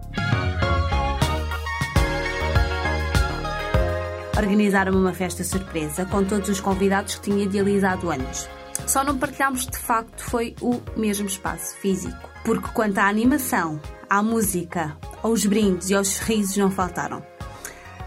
Organizaram-me 4.38 4.98
uma 4.98 5.13
festa 5.13 5.44
surpresa 5.44 6.06
com 6.06 6.24
todos 6.24 6.48
os 6.48 6.60
convidados 6.60 7.15
que 7.15 7.22
tinha 7.32 7.44
idealizado 7.44 8.12
antes. 8.12 8.48
Só 8.86 9.03
não 9.03 9.18
partilhámos 9.18 9.65
de 9.65 9.77
facto 9.77 10.24
foi 10.24 10.56
o 10.62 10.80
mesmo 10.96 11.25
espaço 11.25 11.75
físico. 11.77 12.30
Porque 12.43 12.69
quanto 12.74 12.98
à 12.98 13.07
animação, 13.07 13.79
à 14.10 14.21
música, 14.21 14.98
aos 15.21 15.45
brindes 15.45 15.89
e 15.89 15.93
aos 15.93 16.17
risos 16.19 16.57
não 16.57 16.71
faltaram. 16.71 17.24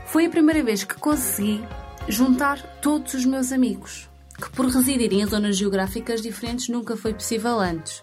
Foi 0.06 0.26
a 0.26 0.30
primeira 0.30 0.62
vez 0.62 0.84
que 0.84 0.94
consegui 0.94 1.64
juntar 2.08 2.60
todos 2.80 3.14
os 3.14 3.24
meus 3.24 3.52
amigos, 3.52 4.08
que 4.40 4.50
por 4.50 4.66
residirem 4.66 5.22
em 5.22 5.26
zonas 5.26 5.56
geográficas 5.56 6.20
diferentes 6.20 6.68
nunca 6.68 6.96
foi 6.96 7.14
possível 7.14 7.58
antes. 7.58 8.02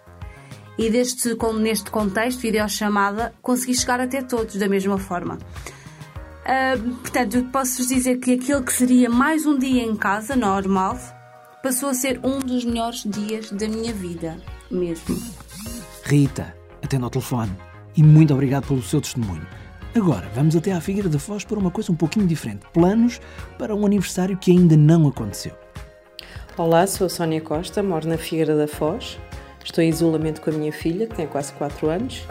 E 0.78 0.90
deste, 0.90 1.38
neste 1.60 1.92
contexto, 1.92 2.40
videochamada, 2.40 3.34
consegui 3.42 3.76
chegar 3.76 4.00
até 4.00 4.22
todos 4.22 4.56
da 4.56 4.68
mesma 4.68 4.98
forma. 4.98 5.38
Uh, 6.42 6.96
portanto, 6.96 7.44
posso-vos 7.52 7.88
dizer 7.88 8.18
que 8.18 8.34
aquele 8.34 8.64
que 8.64 8.74
seria 8.74 9.10
mais 9.10 9.46
um 9.46 9.60
dia 9.60 9.84
em 9.84 9.96
casa, 9.96 10.36
normal, 10.36 10.98
passou 11.62 11.90
a 11.90 11.94
ser 11.94 12.20
um 12.24 12.40
dos 12.40 12.66
melhores 12.66 13.04
dias 13.06 13.52
da 13.52 13.68
minha 13.68 13.94
vida, 13.94 14.38
mesmo. 14.70 15.22
Rita, 16.12 16.54
atenda 16.84 17.06
ao 17.06 17.10
telefone 17.10 17.54
e 17.96 18.04
muito 18.04 18.34
obrigado 18.34 18.68
pelo 18.68 18.82
seu 18.82 19.00
testemunho. 19.00 19.48
Agora, 19.96 20.28
vamos 20.36 20.58
até 20.58 20.74
à 20.74 20.82
Figueira 20.82 21.08
da 21.08 21.18
Foz 21.18 21.46
para 21.46 21.58
uma 21.58 21.72
coisa 21.72 21.90
um 21.90 21.96
pouquinho 21.96 22.28
diferente. 22.28 22.66
Planos 22.74 23.22
para 23.58 23.74
um 23.74 23.86
aniversário 23.86 24.38
que 24.38 24.52
ainda 24.52 24.76
não 24.76 25.08
aconteceu. 25.08 25.54
Olá, 26.58 26.86
sou 26.86 27.08
a 27.08 27.10
Sónia 27.10 27.40
Costa, 27.40 27.82
moro 27.82 28.10
na 28.10 28.18
Figueira 28.18 28.58
da 28.58 28.68
Foz. 28.68 29.18
Estou 29.64 29.82
em 29.82 29.88
isolamento 29.88 30.42
com 30.42 30.50
a 30.50 30.54
minha 30.54 30.74
filha, 30.74 31.08
que 31.08 31.16
tem 31.16 31.26
quase 31.26 31.54
4 31.54 31.90
anos. 31.90 32.24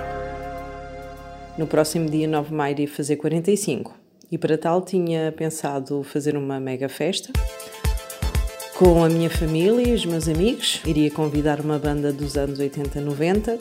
No 1.57 1.67
próximo 1.67 2.11
dia 2.11 2.29
9 2.29 2.51
de 2.51 2.55
maio 2.55 2.73
iria 2.73 2.89
fazer 2.89 3.17
45 3.17 3.95
e 4.31 4.37
para 4.37 4.59
tal 4.59 4.83
tinha 4.83 5.33
pensado 5.33 6.03
fazer 6.03 6.37
uma 6.37 6.61
mega 6.61 6.91
festa 6.91 7.33
com 8.81 9.05
a 9.05 9.11
minha 9.11 9.29
família 9.29 9.91
e 9.91 9.93
os 9.93 10.07
meus 10.07 10.27
amigos. 10.27 10.81
Iria 10.87 11.11
convidar 11.11 11.61
uma 11.61 11.79
banda 11.79 12.11
dos 12.11 12.39
anos 12.39 12.59
80 12.59 12.99
90 12.99 13.59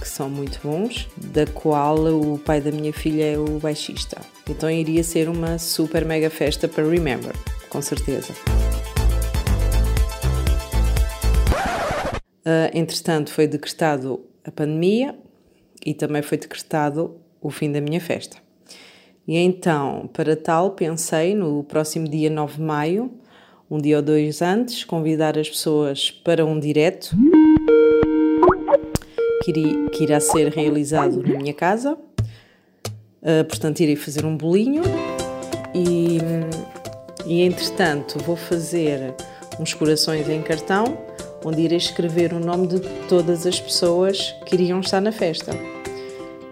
que 0.00 0.08
são 0.08 0.30
muito 0.30 0.58
bons, 0.64 1.06
da 1.18 1.46
qual 1.46 1.98
o 2.06 2.38
pai 2.38 2.58
da 2.58 2.72
minha 2.72 2.92
filha 2.92 3.34
é 3.34 3.38
o 3.38 3.58
baixista. 3.58 4.18
Então 4.48 4.70
iria 4.70 5.04
ser 5.04 5.28
uma 5.28 5.58
super 5.58 6.06
mega 6.06 6.30
festa 6.30 6.66
para 6.66 6.88
Remember, 6.88 7.34
com 7.68 7.82
certeza. 7.82 8.32
Uh, 12.46 12.72
entretanto, 12.72 13.30
foi 13.30 13.46
decretado 13.46 14.24
a 14.42 14.50
pandemia 14.50 15.14
e 15.84 15.92
também 15.92 16.22
foi 16.22 16.38
decretado 16.38 17.20
o 17.42 17.50
fim 17.50 17.70
da 17.70 17.80
minha 17.82 18.00
festa. 18.00 18.38
E 19.28 19.36
então, 19.36 20.08
para 20.14 20.34
tal, 20.34 20.70
pensei 20.70 21.34
no 21.34 21.62
próximo 21.62 22.08
dia 22.08 22.30
9 22.30 22.56
de 22.56 22.62
maio, 22.62 23.21
um 23.70 23.78
dia 23.78 23.96
ou 23.96 24.02
dois 24.02 24.42
antes, 24.42 24.84
convidar 24.84 25.38
as 25.38 25.48
pessoas 25.48 26.10
para 26.10 26.44
um 26.44 26.58
direto 26.58 27.16
que, 29.44 30.04
irá 30.04 30.20
ser 30.20 30.48
realizado 30.48 31.22
na 31.22 31.38
minha 31.38 31.54
casa. 31.54 31.96
Uh, 33.22 33.44
portanto, 33.48 33.80
irei 33.80 33.96
fazer 33.96 34.24
um 34.24 34.36
bolinho 34.36 34.82
e, 35.74 36.18
e, 37.26 37.42
entretanto, 37.42 38.18
vou 38.20 38.36
fazer 38.36 39.14
uns 39.58 39.74
corações 39.74 40.28
em 40.28 40.42
cartão 40.42 40.84
onde 41.44 41.62
irei 41.62 41.78
escrever 41.78 42.32
o 42.32 42.40
nome 42.40 42.66
de 42.66 42.80
todas 43.08 43.46
as 43.46 43.60
pessoas 43.60 44.34
que 44.46 44.54
iriam 44.54 44.80
estar 44.80 45.00
na 45.00 45.12
festa. 45.12 45.52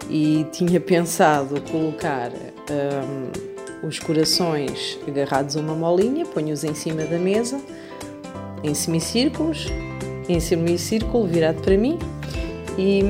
E 0.09 0.45
tinha 0.51 0.79
pensado 0.81 1.61
colocar 1.61 2.31
um, 2.31 3.50
os 3.83 3.99
corações 3.99 4.99
agarrados 5.07 5.57
a 5.57 5.59
uma 5.59 5.75
molinha, 5.75 6.25
ponho-os 6.25 6.63
em 6.63 6.73
cima 6.73 7.03
da 7.03 7.17
mesa, 7.17 7.59
em 8.63 8.73
semicírculos, 8.73 9.67
em 10.29 10.39
semicírculo 10.39 11.25
virado 11.27 11.61
para 11.61 11.77
mim, 11.77 11.97
e, 12.77 13.01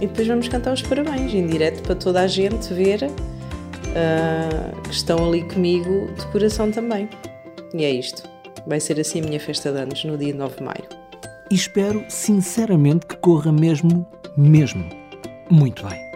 e 0.00 0.06
depois 0.06 0.26
vamos 0.26 0.48
cantar 0.48 0.72
os 0.72 0.82
parabéns 0.82 1.34
em 1.34 1.46
direto 1.46 1.82
para 1.82 1.94
toda 1.94 2.20
a 2.20 2.26
gente 2.26 2.72
ver 2.72 3.04
uh, 3.04 4.82
que 4.82 4.94
estão 4.94 5.26
ali 5.26 5.42
comigo 5.42 6.08
de 6.18 6.26
coração 6.26 6.70
também. 6.70 7.08
E 7.74 7.84
é 7.84 7.90
isto. 7.90 8.22
Vai 8.66 8.80
ser 8.80 8.98
assim 9.00 9.20
a 9.20 9.24
minha 9.24 9.40
festa 9.40 9.72
de 9.72 9.78
anos 9.78 10.04
no 10.04 10.16
dia 10.16 10.34
9 10.34 10.56
de 10.56 10.62
maio. 10.62 10.84
E 11.50 11.54
espero 11.54 12.04
sinceramente 12.08 13.06
que 13.06 13.16
corra 13.16 13.50
mesmo, 13.50 14.06
mesmo, 14.36 14.84
muito 15.50 15.86
bem. 15.86 16.07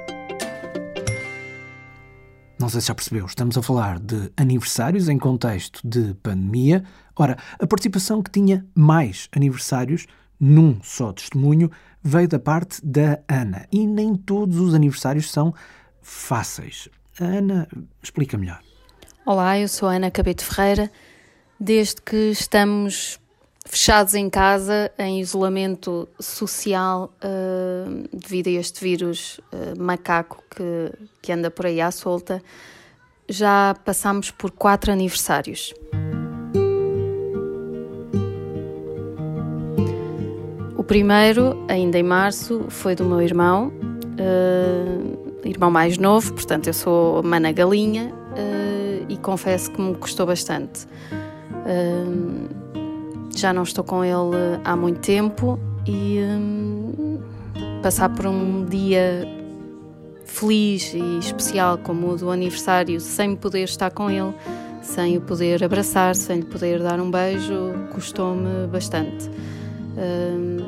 Não 2.63 2.69
sei 2.69 2.81
se 2.81 2.87
já 2.87 2.95
percebeu, 2.95 3.27
estamos 3.27 3.59
a 3.59 3.63
falar 3.63 3.99
de 3.99 4.31
aniversários 4.37 5.09
em 5.09 5.19
contexto 5.19 5.81
de 5.83 6.15
pandemia. 6.23 6.85
Ora, 7.17 7.37
a 7.59 7.67
participação 7.67 8.23
que 8.23 8.31
tinha 8.31 8.65
mais 8.73 9.29
aniversários 9.35 10.07
num 10.39 10.81
só 10.81 11.13
testemunho 11.13 11.73
veio 12.05 12.29
da 12.29 12.39
parte 12.39 12.81
da 12.87 13.19
Ana. 13.29 13.67
E 13.73 13.85
nem 13.85 14.15
todos 14.15 14.61
os 14.61 14.75
aniversários 14.75 15.29
são 15.29 15.53
fáceis. 16.01 16.89
A 17.21 17.25
Ana 17.25 17.67
explica 18.01 18.39
melhor. 18.39 18.61
Olá, 19.27 19.59
eu 19.59 19.67
sou 19.67 19.89
a 19.89 19.95
Ana 19.95 20.13
Cabete 20.13 20.45
Ferreira. 20.45 20.89
Desde 21.59 22.01
que 22.01 22.31
estamos 22.31 23.19
fechados 23.65 24.15
em 24.15 24.29
casa, 24.29 24.91
em 24.99 25.21
isolamento 25.21 26.09
social, 26.19 27.13
uh, 27.25 28.09
devido 28.13 28.49
a 28.49 28.53
este 28.53 28.83
vírus 28.83 29.39
uh, 29.53 29.81
macaco 29.81 30.43
que, 30.51 30.93
que 31.21 31.33
anda 31.33 31.51
por 31.51 31.67
aí 31.67 31.81
à 31.81 31.91
solta, 31.91 32.43
já 33.29 33.75
passamos 33.85 34.31
por 34.31 34.51
quatro 34.51 34.93
aniversários. 34.93 35.73
O 40.77 40.85
primeiro, 40.85 41.65
ainda 41.69 41.99
em 41.99 42.03
março, 42.03 42.67
foi 42.69 42.95
do 42.95 43.05
meu 43.05 43.23
irmão, 43.23 43.73
uh, 44.19 45.49
irmão 45.49 45.71
mais 45.71 45.97
novo, 45.97 46.35
portanto 46.35 46.67
eu 46.67 46.75
sou 46.75 47.23
mana 47.23 47.53
galinha 47.53 48.13
e 49.09 49.17
confesso 49.19 49.71
que 49.71 49.81
me 49.81 49.95
custou 49.95 50.27
bastante. 50.27 50.87
Já 53.35 53.53
não 53.53 53.63
estou 53.63 53.83
com 53.83 54.05
ele 54.05 54.61
há 54.65 54.77
muito 54.77 55.01
tempo 55.01 55.59
e 55.87 56.19
hum, 56.21 57.19
passar 57.83 58.09
por 58.11 58.27
um 58.27 58.65
dia 58.65 59.27
feliz 60.25 60.93
e 60.95 61.19
especial 61.19 61.79
como 61.79 62.11
o 62.11 62.17
do 62.17 62.31
aniversário 62.31 63.01
sem 63.01 63.35
poder 63.35 63.65
estar 63.65 63.91
com 63.91 64.11
ele, 64.11 64.35
sem 64.81 65.17
o 65.17 65.21
poder 65.21 65.63
abraçar, 65.65 66.15
sem 66.15 66.41
lhe 66.41 66.47
poder 66.47 66.83
dar 66.83 67.01
um 67.01 67.11
beijo, 67.11 67.73
custou-me 67.93 68.67
bastante. 68.69 69.31
Hum, 69.97 70.59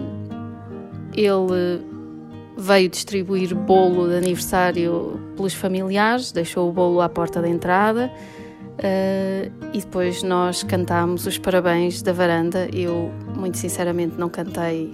ele 1.15 1.83
veio 2.57 2.89
distribuir 2.89 3.55
bolo 3.55 4.09
de 4.09 4.17
aniversário 4.17 5.21
pelos 5.37 5.55
familiares, 5.55 6.33
deixou 6.33 6.69
o 6.69 6.73
bolo 6.73 7.01
à 7.01 7.09
porta 7.09 7.41
da 7.41 7.49
entrada 7.49 8.11
Uh, 8.75 9.53
e 9.73 9.81
depois 9.81 10.23
nós 10.23 10.63
cantámos 10.63 11.27
os 11.27 11.39
parabéns 11.39 12.03
da 12.03 12.13
varanda. 12.13 12.69
Eu, 12.73 13.11
muito 13.37 13.59
sinceramente, 13.59 14.19
não 14.19 14.29
cantei 14.29 14.93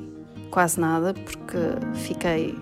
quase 0.50 0.78
nada 0.78 1.14
porque 1.14 1.58
fiquei. 1.94 2.54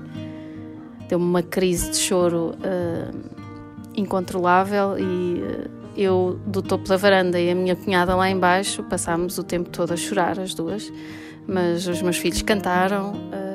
deu-me 1.09 1.25
uma 1.25 1.43
crise 1.43 1.91
de 1.91 1.97
choro 1.97 2.55
uh, 2.57 3.19
incontrolável 3.97 4.99
e, 4.99 5.43
uh, 5.43 5.71
eu 5.97 6.39
do 6.47 6.63
topo 6.63 6.89
da 6.89 6.97
varanda 6.97 7.41
e 7.41 7.51
a 7.51 7.55
minha 7.55 7.75
cunhada 7.75 8.15
lá 8.15 8.31
embaixo 8.31 8.85
passámos 8.85 9.37
o 9.39 9.43
tempo 9.43 9.69
todo 9.71 9.93
a 9.93 9.97
chorar, 9.97 10.39
as 10.39 10.55
duas. 10.55 10.93
Mas 11.47 11.87
os 11.87 12.03
meus 12.03 12.19
filhos 12.19 12.43
cantaram, 12.43 13.13
uh, 13.13 13.48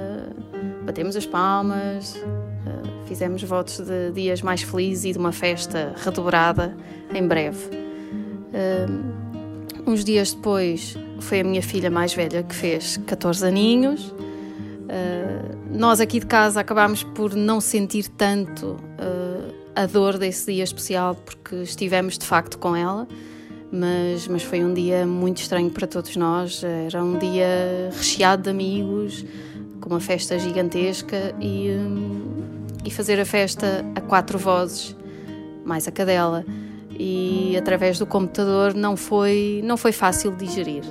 batemos 0.86 1.16
as 1.16 1.26
palmas, 1.26 2.16
uh, 2.16 3.06
fizemos 3.08 3.44
votos 3.44 3.80
de 3.80 4.12
dias 4.12 4.42
mais 4.42 4.62
felizes 4.62 5.06
e 5.06 5.12
de 5.14 5.18
uma 5.18 5.32
festa 5.32 5.94
redobrada 5.98 6.76
em 7.14 7.28
breve. 7.28 7.66
Uh, 8.54 9.90
uns 9.90 10.04
dias 10.04 10.34
depois 10.34 10.96
foi 11.20 11.42
a 11.42 11.44
minha 11.44 11.62
filha 11.62 11.90
mais 11.90 12.14
velha 12.14 12.44
que 12.44 12.56
fez 12.56 12.98
14 13.06 13.46
aninhos. 13.46 14.14
nós 15.72 16.00
aqui 16.00 16.20
de 16.20 16.26
casa 16.26 16.60
acabámos 16.60 17.04
por 17.04 17.34
não 17.34 17.60
sentir 17.60 18.08
tanto 18.10 18.78
a 19.76 19.86
dor 19.86 20.18
desse 20.18 20.52
dia 20.54 20.64
especial 20.64 21.16
porque 21.16 21.56
estivemos 21.58 22.18
de 22.18 22.26
facto 22.26 22.58
com 22.58 22.76
ela, 22.76 23.08
mas, 23.72 24.28
mas 24.28 24.44
foi 24.44 24.64
um 24.64 24.74
dia 24.74 25.06
muito 25.06 25.38
estranho 25.38 25.70
para 25.72 25.88
todos 25.88 26.16
nós. 26.16 26.64
Era 26.64 27.04
um 27.04 27.18
dia 27.18 27.90
recheado 27.92 28.44
de 28.44 28.50
amigos, 28.50 29.26
com 29.84 29.90
uma 29.90 30.00
festa 30.00 30.40
gigantesca 30.40 31.36
e, 31.42 31.70
hum, 31.72 32.66
e 32.86 32.90
fazer 32.90 33.20
a 33.20 33.26
festa 33.26 33.86
a 33.94 34.00
quatro 34.00 34.40
vozes, 34.40 34.96
mais 35.66 35.88
a 35.90 35.92
cadela. 35.92 36.46
E 36.98 37.58
através 37.58 38.00
do 38.00 38.06
computador 38.06 38.74
não 38.74 38.96
foi, 38.96 39.62
não 39.66 39.76
foi 39.76 39.92
fácil 39.92 40.32
digerir. 40.32 40.84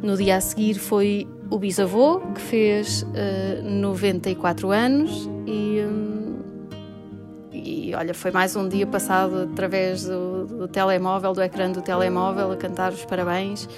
No 0.00 0.16
dia 0.16 0.36
a 0.36 0.40
seguir 0.40 0.74
foi 0.74 1.26
o 1.50 1.58
bisavô, 1.58 2.20
que 2.34 2.40
fez 2.40 3.02
uh, 3.02 3.68
94 3.68 4.70
anos 4.70 5.28
e. 5.46 5.80
Um, 5.80 6.20
e 7.52 7.92
olha, 7.94 8.14
foi 8.14 8.30
mais 8.30 8.54
um 8.54 8.68
dia 8.68 8.86
passado 8.86 9.48
através 9.52 10.04
do, 10.04 10.46
do 10.46 10.68
telemóvel, 10.68 11.32
do 11.32 11.42
ecrã 11.42 11.70
do 11.70 11.82
telemóvel, 11.82 12.52
a 12.52 12.56
cantar 12.56 12.92
os 12.92 13.04
parabéns 13.04 13.68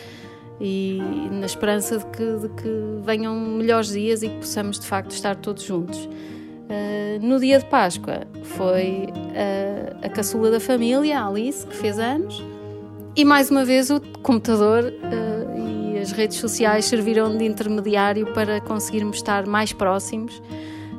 e 0.60 1.00
na 1.30 1.46
esperança 1.46 1.98
de 1.98 2.06
que, 2.06 2.36
de 2.36 2.48
que 2.50 2.68
venham 3.04 3.34
melhores 3.38 3.90
dias 3.90 4.22
e 4.22 4.28
que 4.28 4.36
possamos 4.36 4.78
de 4.78 4.86
facto 4.86 5.10
estar 5.10 5.36
todos 5.36 5.62
juntos. 5.62 5.98
Uh, 5.98 7.20
no 7.20 7.38
dia 7.38 7.58
de 7.58 7.66
Páscoa 7.66 8.22
foi 8.42 9.06
uh, 9.08 9.98
a 10.02 10.08
caçula 10.08 10.50
da 10.50 10.60
família, 10.60 11.20
a 11.20 11.28
Alice, 11.28 11.66
que 11.66 11.76
fez 11.76 11.98
anos, 11.98 12.42
e 13.14 13.24
mais 13.24 13.50
uma 13.50 13.64
vez 13.64 13.90
o 13.90 14.00
computador 14.22 14.84
uh, 14.84 15.94
e 15.94 15.98
as 15.98 16.12
redes 16.12 16.38
sociais 16.38 16.86
serviram 16.86 17.36
de 17.36 17.44
intermediário 17.44 18.32
para 18.32 18.60
conseguirmos 18.60 19.16
estar 19.16 19.46
mais 19.46 19.72
próximos 19.72 20.40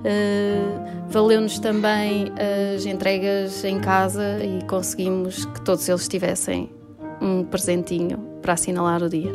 Uh, 0.03 0.93
Valeu-nos 1.09 1.59
também 1.59 2.31
as 2.75 2.85
entregas 2.85 3.63
em 3.63 3.79
casa 3.79 4.43
e 4.43 4.65
conseguimos 4.65 5.45
que 5.45 5.61
todos 5.61 5.87
eles 5.87 6.07
tivessem 6.07 6.71
um 7.23 7.45
presentinho 7.45 8.17
para 8.41 8.53
assinalar 8.53 9.01
o 9.01 9.09
dia. 9.09 9.31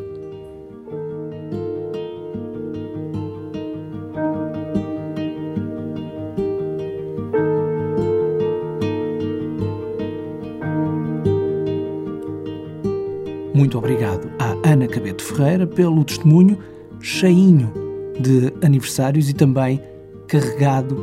Muito 13.54 13.76
obrigado 13.76 14.30
à 14.38 14.70
Ana 14.70 14.86
Cabeto 14.86 15.24
Ferreira 15.24 15.66
pelo 15.66 16.04
testemunho 16.04 16.56
cheinho 17.00 17.72
de 18.20 18.52
aniversários 18.64 19.28
e 19.28 19.34
também 19.34 19.80
carregado 20.28 20.96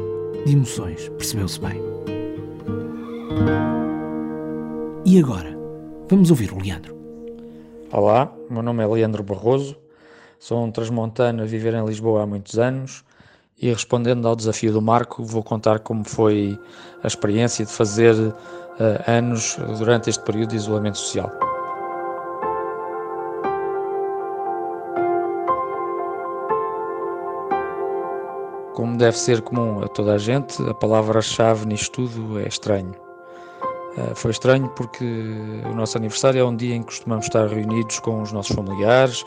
de 0.45 0.53
emoções, 0.53 1.09
percebeu-se 1.09 1.59
bem. 1.59 1.81
E 5.05 5.19
agora, 5.19 5.54
vamos 6.09 6.29
ouvir 6.29 6.51
o 6.51 6.59
Leandro. 6.59 6.95
Olá, 7.91 8.31
meu 8.49 8.61
nome 8.61 8.83
é 8.83 8.87
Leandro 8.87 9.23
Barroso, 9.23 9.75
sou 10.39 10.63
um 10.63 10.71
transmontano 10.71 11.41
a 11.41 11.45
viver 11.45 11.73
em 11.73 11.85
Lisboa 11.85 12.23
há 12.23 12.27
muitos 12.27 12.59
anos 12.59 13.03
e 13.59 13.69
respondendo 13.69 14.27
ao 14.27 14.35
desafio 14.35 14.71
do 14.71 14.81
Marco, 14.81 15.23
vou 15.23 15.41
contar 15.41 15.79
como 15.79 16.03
foi 16.03 16.59
a 17.03 17.07
experiência 17.07 17.65
de 17.65 17.71
fazer 17.71 18.13
uh, 18.13 18.33
anos 19.07 19.57
durante 19.77 20.09
este 20.09 20.23
período 20.23 20.49
de 20.49 20.57
isolamento 20.57 20.97
social. 20.97 21.31
Como 28.73 28.97
deve 28.97 29.17
ser 29.17 29.41
comum 29.41 29.79
a 29.81 29.87
toda 29.87 30.13
a 30.13 30.17
gente, 30.17 30.61
a 30.69 30.73
palavra-chave 30.73 31.65
nisto 31.65 32.07
tudo 32.07 32.39
é 32.39 32.47
estranho. 32.47 33.04
Uh, 33.97 34.13
foi 34.15 34.31
estranho 34.31 34.67
porque 34.69 35.05
o 35.71 35.73
nosso 35.73 35.97
aniversário 35.97 36.39
é 36.39 36.43
um 36.43 36.55
dia 36.55 36.75
em 36.75 36.81
que 36.81 36.87
costumamos 36.87 37.25
estar 37.25 37.47
reunidos 37.47 37.99
com 37.99 38.21
os 38.21 38.31
nossos 38.31 38.53
familiares, 38.55 39.23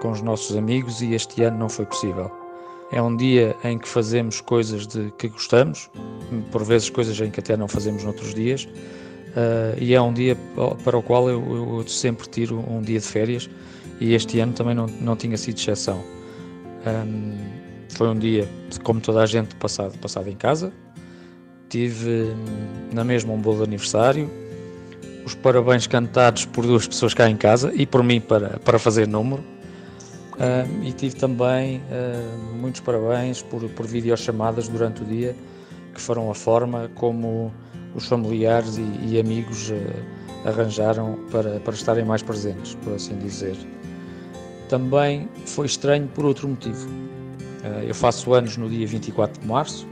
com 0.00 0.10
os 0.10 0.20
nossos 0.20 0.56
amigos 0.56 1.00
e 1.00 1.14
este 1.14 1.42
ano 1.42 1.58
não 1.58 1.68
foi 1.68 1.86
possível. 1.86 2.30
É 2.90 3.00
um 3.00 3.16
dia 3.16 3.56
em 3.62 3.78
que 3.78 3.86
fazemos 3.86 4.40
coisas 4.40 4.86
de 4.86 5.12
que 5.16 5.28
gostamos, 5.28 5.88
por 6.50 6.64
vezes 6.64 6.90
coisas 6.90 7.20
em 7.20 7.30
que 7.30 7.38
até 7.38 7.56
não 7.56 7.68
fazemos 7.68 8.02
noutros 8.02 8.34
dias, 8.34 8.64
uh, 8.64 9.78
e 9.78 9.94
é 9.94 10.00
um 10.00 10.12
dia 10.12 10.36
para 10.82 10.98
o 10.98 11.02
qual 11.02 11.28
eu, 11.28 11.78
eu, 11.78 11.86
sempre 11.86 12.28
tiro 12.28 12.58
um 12.68 12.82
dia 12.82 12.98
de 12.98 13.06
férias 13.06 13.48
e 14.00 14.14
este 14.14 14.40
ano 14.40 14.52
também 14.54 14.74
não, 14.74 14.86
não 14.86 15.14
tinha 15.14 15.36
sido 15.36 15.56
exceção. 15.56 16.02
Um, 16.84 17.36
foi 17.90 18.08
um 18.08 18.18
dia, 18.18 18.48
como 18.82 19.00
toda 19.00 19.22
a 19.22 19.26
gente, 19.26 19.54
passado, 19.56 19.96
passado 19.98 20.28
em 20.28 20.36
casa. 20.36 20.72
Tive 21.70 22.10
hum, 22.10 22.34
na 22.92 23.04
mesma 23.04 23.32
um 23.32 23.40
bolo 23.40 23.58
de 23.58 23.62
aniversário, 23.62 24.28
os 25.24 25.36
parabéns 25.36 25.86
cantados 25.86 26.44
por 26.44 26.66
duas 26.66 26.86
pessoas 26.88 27.14
cá 27.14 27.30
em 27.30 27.36
casa 27.36 27.72
e 27.72 27.86
por 27.86 28.02
mim 28.02 28.20
para, 28.20 28.58
para 28.58 28.76
fazer 28.76 29.06
número. 29.06 29.42
Uh, 30.34 30.82
e 30.82 30.92
tive 30.92 31.14
também 31.14 31.76
uh, 31.76 32.56
muitos 32.56 32.80
parabéns 32.80 33.40
por, 33.42 33.68
por 33.70 33.86
videochamadas 33.86 34.66
durante 34.66 35.02
o 35.02 35.04
dia, 35.04 35.36
que 35.94 36.00
foram 36.00 36.28
a 36.28 36.34
forma 36.34 36.90
como 36.96 37.52
os 37.94 38.06
familiares 38.06 38.76
e, 38.76 39.06
e 39.06 39.20
amigos 39.20 39.70
uh, 39.70 40.48
arranjaram 40.48 41.20
para, 41.30 41.60
para 41.60 41.74
estarem 41.74 42.04
mais 42.04 42.22
presentes, 42.22 42.74
por 42.82 42.94
assim 42.94 43.16
dizer. 43.18 43.56
Também 44.68 45.28
foi 45.46 45.66
estranho 45.66 46.08
por 46.08 46.24
outro 46.24 46.48
motivo. 46.48 46.88
Eu 47.86 47.94
faço 47.94 48.32
anos 48.32 48.56
no 48.56 48.70
dia 48.70 48.86
24 48.86 49.42
de 49.42 49.46
março, 49.46 49.86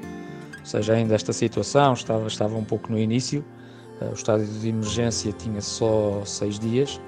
seja, 0.68 0.94
ainda 0.94 1.14
esta 1.14 1.32
situação 1.32 1.92
estava, 1.92 2.26
estava 2.26 2.56
um 2.56 2.64
pouco 2.64 2.92
no 2.92 2.98
início. 2.98 3.44
Eh, 4.00 4.08
o 4.10 4.14
estado 4.14 4.44
de 4.44 4.68
emergência 4.68 5.32
tinha 5.32 5.60
só 5.60 6.22
seis 6.24 6.58
dias. 6.58 7.00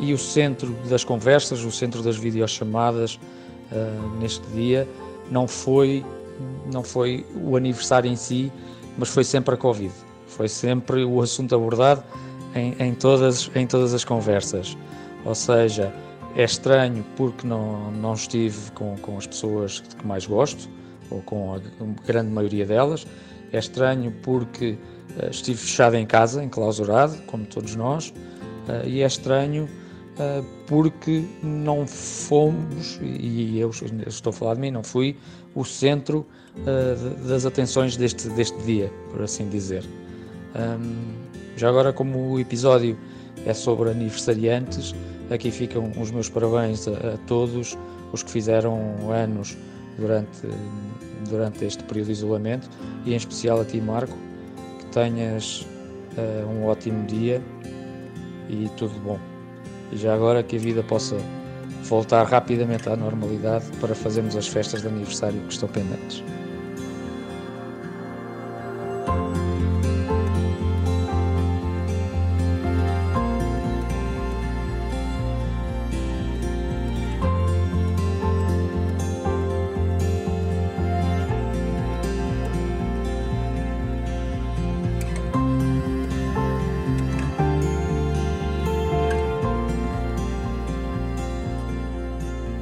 E 0.00 0.14
o 0.14 0.18
centro 0.18 0.70
das 0.88 1.04
conversas, 1.04 1.62
o 1.64 1.70
centro 1.70 2.02
das 2.02 2.16
videochamadas 2.16 3.20
eh, 3.70 3.98
neste 4.18 4.46
dia 4.48 4.88
não 5.30 5.46
foi, 5.46 6.04
não 6.72 6.82
foi 6.82 7.26
o 7.34 7.56
aniversário 7.56 8.10
em 8.10 8.16
si, 8.16 8.50
mas 8.96 9.08
foi 9.08 9.24
sempre 9.24 9.54
a 9.54 9.58
Covid. 9.58 9.92
Foi 10.26 10.48
sempre 10.48 11.04
o 11.04 11.20
assunto 11.20 11.54
abordado 11.54 12.02
em, 12.54 12.74
em, 12.78 12.94
todas, 12.94 13.50
em 13.54 13.66
todas 13.66 13.92
as 13.92 14.04
conversas. 14.04 14.76
Ou 15.24 15.34
seja, 15.34 15.92
é 16.36 16.44
estranho 16.44 17.04
porque 17.16 17.46
não, 17.46 17.90
não 17.90 18.14
estive 18.14 18.70
com, 18.72 18.96
com 18.98 19.18
as 19.18 19.26
pessoas 19.26 19.80
que 19.80 20.06
mais 20.06 20.24
gosto, 20.26 20.68
ou 21.10 21.20
com 21.22 21.54
a 21.54 21.60
grande 22.06 22.30
maioria 22.30 22.66
delas. 22.66 23.06
É 23.52 23.58
estranho 23.58 24.12
porque 24.22 24.76
uh, 25.22 25.30
estive 25.30 25.58
fechado 25.58 25.96
em 25.96 26.06
casa, 26.06 26.42
enclausurado, 26.42 27.16
como 27.26 27.44
todos 27.46 27.74
nós. 27.74 28.08
Uh, 28.08 28.86
e 28.86 29.02
é 29.02 29.06
estranho 29.06 29.64
uh, 29.64 30.44
porque 30.66 31.24
não 31.42 31.86
fomos, 31.86 32.98
e 33.02 33.58
eu 33.58 33.70
estou 34.06 34.30
a 34.30 34.32
falar 34.32 34.54
de 34.54 34.60
mim, 34.60 34.70
não 34.70 34.82
fui 34.82 35.16
o 35.54 35.64
centro 35.64 36.26
das 37.26 37.46
atenções 37.46 37.96
deste, 37.96 38.28
deste 38.30 38.58
dia, 38.62 38.92
por 39.10 39.22
assim 39.22 39.48
dizer. 39.48 39.84
Um, 40.54 41.14
já 41.56 41.68
agora, 41.68 41.92
como 41.92 42.32
o 42.32 42.40
episódio 42.40 42.98
é 43.46 43.54
sobre 43.54 43.90
aniversariantes, 43.90 44.94
Aqui 45.30 45.50
ficam 45.50 45.92
os 46.00 46.10
meus 46.10 46.30
parabéns 46.30 46.88
a, 46.88 46.92
a 46.92 47.16
todos 47.26 47.76
os 48.12 48.22
que 48.22 48.30
fizeram 48.30 48.80
anos 49.12 49.56
durante, 49.98 50.48
durante 51.28 51.64
este 51.64 51.82
período 51.84 52.06
de 52.06 52.12
isolamento 52.12 52.68
e 53.04 53.12
em 53.12 53.16
especial 53.16 53.60
a 53.60 53.64
ti, 53.64 53.80
Marco, 53.80 54.16
que 54.78 54.86
tenhas 54.86 55.66
uh, 56.16 56.46
um 56.48 56.66
ótimo 56.66 57.04
dia 57.06 57.42
e 58.48 58.68
tudo 58.76 58.98
bom. 59.00 59.18
E 59.92 59.96
já 59.96 60.14
agora 60.14 60.42
que 60.42 60.56
a 60.56 60.58
vida 60.58 60.82
possa 60.82 61.16
voltar 61.84 62.24
rapidamente 62.24 62.88
à 62.88 62.96
normalidade 62.96 63.64
para 63.80 63.94
fazermos 63.94 64.36
as 64.36 64.46
festas 64.46 64.82
de 64.82 64.88
aniversário 64.88 65.40
que 65.42 65.52
estão 65.52 65.68
pendentes. 65.68 66.22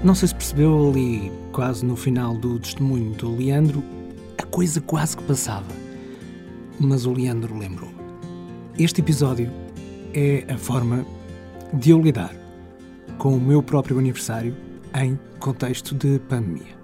Não 0.06 0.14
sei 0.14 0.28
se 0.28 0.34
percebeu 0.36 0.88
ali, 0.88 1.32
quase 1.50 1.84
no 1.84 1.96
final 1.96 2.36
do 2.36 2.60
testemunho 2.60 3.12
do 3.14 3.34
Leandro, 3.34 3.82
a 4.38 4.44
coisa 4.44 4.80
quase 4.80 5.16
que 5.16 5.24
passava. 5.24 5.66
Mas 6.78 7.06
o 7.06 7.12
Leandro 7.12 7.58
lembrou. 7.58 7.90
Este 8.78 9.00
episódio 9.00 9.50
é 10.14 10.46
a 10.48 10.56
forma 10.56 11.04
de 11.74 11.90
eu 11.90 12.00
lidar 12.00 12.32
com 13.18 13.34
o 13.36 13.40
meu 13.40 13.60
próprio 13.60 13.98
aniversário 13.98 14.54
em 14.94 15.18
contexto 15.40 15.92
de 15.92 16.20
pandemia. 16.20 16.76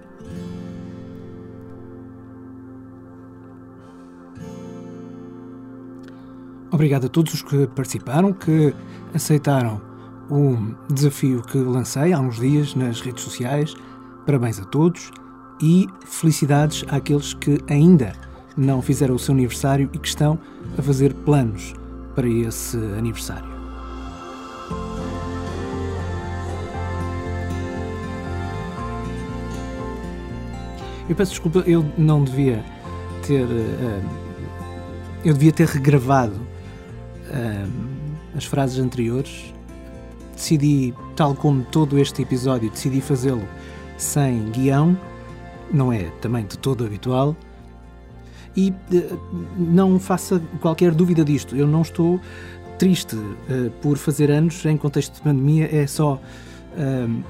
Obrigado 6.72 7.06
a 7.06 7.08
todos 7.08 7.34
os 7.34 7.42
que 7.42 7.68
participaram, 7.68 8.32
que 8.32 8.74
aceitaram 9.14 9.91
o 10.32 10.74
desafio 10.90 11.42
que 11.42 11.58
lancei 11.58 12.14
há 12.14 12.18
uns 12.18 12.36
dias 12.36 12.74
nas 12.74 13.02
redes 13.02 13.22
sociais. 13.22 13.74
Parabéns 14.24 14.58
a 14.58 14.64
todos 14.64 15.10
e 15.60 15.86
felicidades 16.06 16.84
àqueles 16.88 17.34
que 17.34 17.58
ainda 17.68 18.14
não 18.56 18.80
fizeram 18.80 19.14
o 19.14 19.18
seu 19.18 19.34
aniversário 19.34 19.90
e 19.92 19.98
que 19.98 20.08
estão 20.08 20.38
a 20.78 20.80
fazer 20.80 21.12
planos 21.12 21.74
para 22.14 22.26
esse 22.26 22.78
aniversário. 22.96 23.52
Eu 31.08 31.14
peço 31.14 31.32
desculpa, 31.32 31.58
eu 31.66 31.84
não 31.98 32.24
devia 32.24 32.64
ter. 33.26 33.44
Uh, 33.44 34.22
eu 35.24 35.34
devia 35.34 35.52
ter 35.52 35.66
regravado 35.68 36.34
uh, 36.34 37.70
as 38.34 38.46
frases 38.46 38.78
anteriores. 38.78 39.52
Decidi, 40.42 40.92
tal 41.14 41.36
como 41.36 41.62
todo 41.62 41.96
este 42.00 42.22
episódio, 42.22 42.68
decidi 42.68 43.00
fazê-lo 43.00 43.46
sem 43.96 44.50
guião. 44.50 44.98
Não 45.72 45.92
é 45.92 46.10
também 46.20 46.44
de 46.44 46.58
todo 46.58 46.84
habitual. 46.84 47.36
E 48.56 48.70
uh, 48.70 49.20
não 49.56 50.00
faça 50.00 50.42
qualquer 50.60 50.92
dúvida 50.94 51.24
disto. 51.24 51.54
Eu 51.54 51.68
não 51.68 51.82
estou 51.82 52.20
triste 52.76 53.16
por 53.80 53.96
fazer 53.96 54.32
anos 54.32 54.66
em 54.66 54.76
contexto 54.76 55.14
de 55.14 55.20
pandemia, 55.20 55.68
é 55.72 55.86
só 55.86 56.20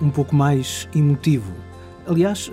um 0.01 0.09
pouco 0.09 0.35
mais 0.35 0.88
emotivo. 0.96 1.53
Aliás, 2.07 2.51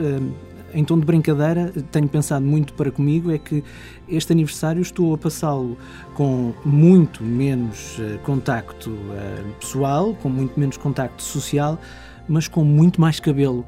em 0.74 0.84
tom 0.84 1.00
de 1.00 1.06
brincadeira, 1.06 1.72
tenho 1.92 2.08
pensado 2.08 2.46
muito 2.46 2.74
para 2.74 2.92
comigo 2.92 3.32
é 3.32 3.38
que 3.38 3.64
este 4.08 4.32
aniversário 4.32 4.82
estou 4.82 5.14
a 5.14 5.18
passá-lo 5.18 5.78
com 6.14 6.54
muito 6.66 7.24
menos 7.24 7.98
uh, 8.00 8.20
contacto 8.24 8.90
uh, 8.90 9.54
pessoal, 9.60 10.16
com 10.16 10.30
muito 10.30 10.60
menos 10.60 10.78
contacto 10.78 11.22
social, 11.22 11.80
mas 12.28 12.48
com 12.48 12.64
muito 12.64 13.00
mais 13.00 13.20
cabelo. 13.20 13.66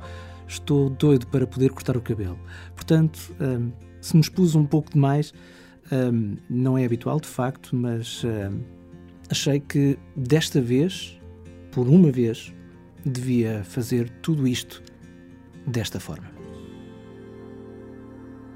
Estou 0.47 0.89
doido 0.89 1.27
para 1.27 1.47
poder 1.47 1.69
cortar 1.71 1.95
o 1.95 2.01
cabelo. 2.01 2.37
Portanto, 2.75 3.33
um, 3.39 3.71
se 4.01 4.15
me 4.15 4.21
expus 4.21 4.53
um 4.53 4.65
pouco 4.65 4.91
demais, 4.91 5.33
não 6.49 6.77
é 6.77 6.85
habitual 6.85 7.19
de 7.19 7.27
facto, 7.27 7.75
mas 7.75 8.23
achei 9.29 9.59
que 9.59 9.97
desta 10.15 10.61
vez, 10.61 11.19
por 11.71 11.87
uma 11.87 12.11
vez, 12.11 12.53
devia 13.05 13.63
fazer 13.63 14.09
tudo 14.21 14.47
isto 14.47 14.81
desta 15.65 15.99
forma. 15.99 16.30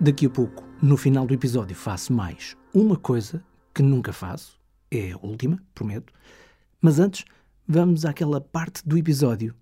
Daqui 0.06 0.28
a 0.28 0.30
pouco, 0.30 0.64
no 0.84 0.98
final 0.98 1.26
do 1.26 1.34
episódio, 1.34 1.76
faço 1.76 2.14
mais 2.14 2.56
uma 2.72 2.96
coisa 2.96 3.44
que 3.74 3.82
nunca 3.82 4.14
faço, 4.14 4.56
é 4.92 5.14
a 5.14 5.18
última, 5.18 5.60
prometo. 5.74 6.14
Mas 6.80 7.00
antes, 7.00 7.26
vamos 7.68 8.06
àquela 8.06 8.40
parte 8.40 8.88
do 8.88 9.00
episódio 9.00 9.56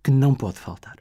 que 0.00 0.12
não 0.12 0.36
pode 0.36 0.56
faltar. 0.56 0.98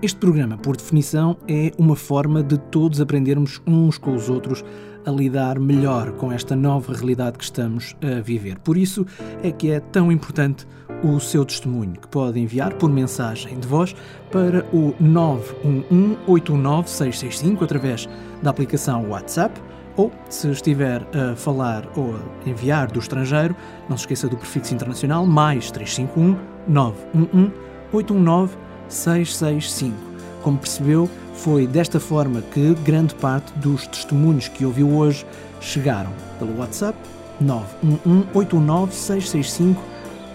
Este 0.00 0.20
programa, 0.20 0.58
por 0.58 0.76
definição, 0.76 1.36
é 1.48 1.72
uma 1.78 1.96
forma 1.96 2.42
de 2.44 2.58
todos 2.58 3.00
aprendermos 3.00 3.60
uns 3.66 3.98
com 3.98 4.14
os 4.14 4.28
outros 4.28 4.62
a 5.06 5.10
lidar 5.10 5.58
melhor 5.58 6.12
com 6.12 6.30
esta 6.32 6.56
nova 6.56 6.92
realidade 6.92 7.38
que 7.38 7.44
estamos 7.44 7.96
a 8.02 8.20
viver. 8.20 8.58
Por 8.58 8.76
isso 8.76 9.06
é 9.42 9.50
que 9.50 9.70
é 9.70 9.80
tão 9.80 10.12
importante 10.12 10.66
o 11.02 11.18
seu 11.20 11.42
testemunho, 11.44 11.92
que 11.92 12.08
pode 12.08 12.40
enviar 12.40 12.74
por 12.74 12.90
mensagem 12.90 13.58
de 13.58 13.66
voz 13.66 13.96
para 14.30 14.64
o 14.72 14.94
911-819-665 15.02 17.62
através 17.62 18.06
da 18.42 18.50
aplicação 18.50 19.08
WhatsApp 19.10 19.58
ou, 19.96 20.10
se 20.28 20.50
estiver 20.50 21.06
a 21.14 21.36
falar 21.36 21.88
ou 21.96 22.16
a 22.16 22.20
enviar 22.48 22.90
do 22.90 22.98
estrangeiro, 22.98 23.54
não 23.88 23.96
se 23.96 24.02
esqueça 24.02 24.28
do 24.28 24.36
prefixo 24.36 24.74
internacional 24.74 25.24
mais 25.24 25.70
351 25.70 26.36
911 26.66 27.52
819 27.92 28.56
665. 28.88 30.13
Como 30.44 30.58
percebeu, 30.58 31.10
foi 31.36 31.66
desta 31.66 31.98
forma 31.98 32.42
que 32.42 32.74
grande 32.84 33.14
parte 33.14 33.50
dos 33.58 33.86
testemunhos 33.86 34.46
que 34.46 34.66
ouviu 34.66 34.94
hoje 34.94 35.24
chegaram 35.58 36.12
pelo 36.38 36.58
WhatsApp 36.58 36.98
911 37.40 39.74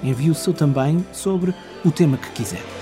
Envie 0.01 0.31
o 0.31 0.35
seu 0.35 0.53
também 0.53 1.05
sobre 1.13 1.53
o 1.85 1.91
tema 1.91 2.17
que 2.17 2.31
quiser. 2.31 2.78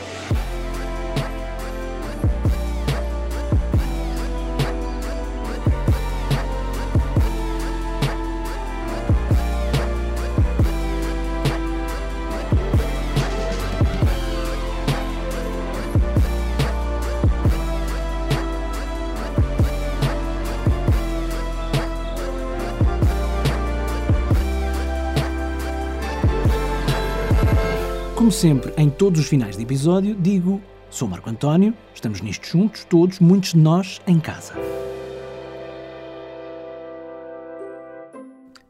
Sempre, 28.38 28.72
em 28.78 28.88
todos 28.88 29.22
os 29.22 29.28
finais 29.28 29.58
de 29.58 29.64
episódio, 29.64 30.14
digo: 30.14 30.62
sou 30.92 31.08
Marco 31.08 31.28
António, 31.28 31.74
estamos 31.92 32.22
nisto 32.22 32.46
juntos, 32.46 32.86
todos, 32.86 33.20
muitos 33.20 33.54
de 33.54 33.58
nós, 33.58 34.00
em 34.06 34.20
casa. 34.20 34.54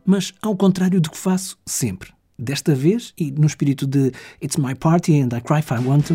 Mas 0.06 0.34
ao 0.42 0.56
contrário 0.56 1.02
do 1.02 1.12
que 1.12 1.18
faço 1.18 1.58
sempre, 1.66 2.14
desta 2.40 2.74
vez, 2.74 3.14
e 3.18 3.30
no 3.30 3.46
espírito 3.46 3.86
de 3.86 4.14
It's 4.42 4.56
my 4.56 4.74
party 4.74 5.20
and 5.20 5.36
I 5.36 5.42
cry 5.42 5.60
if 5.60 5.70
I 5.70 5.86
want 5.86 6.08
to. 6.08 6.14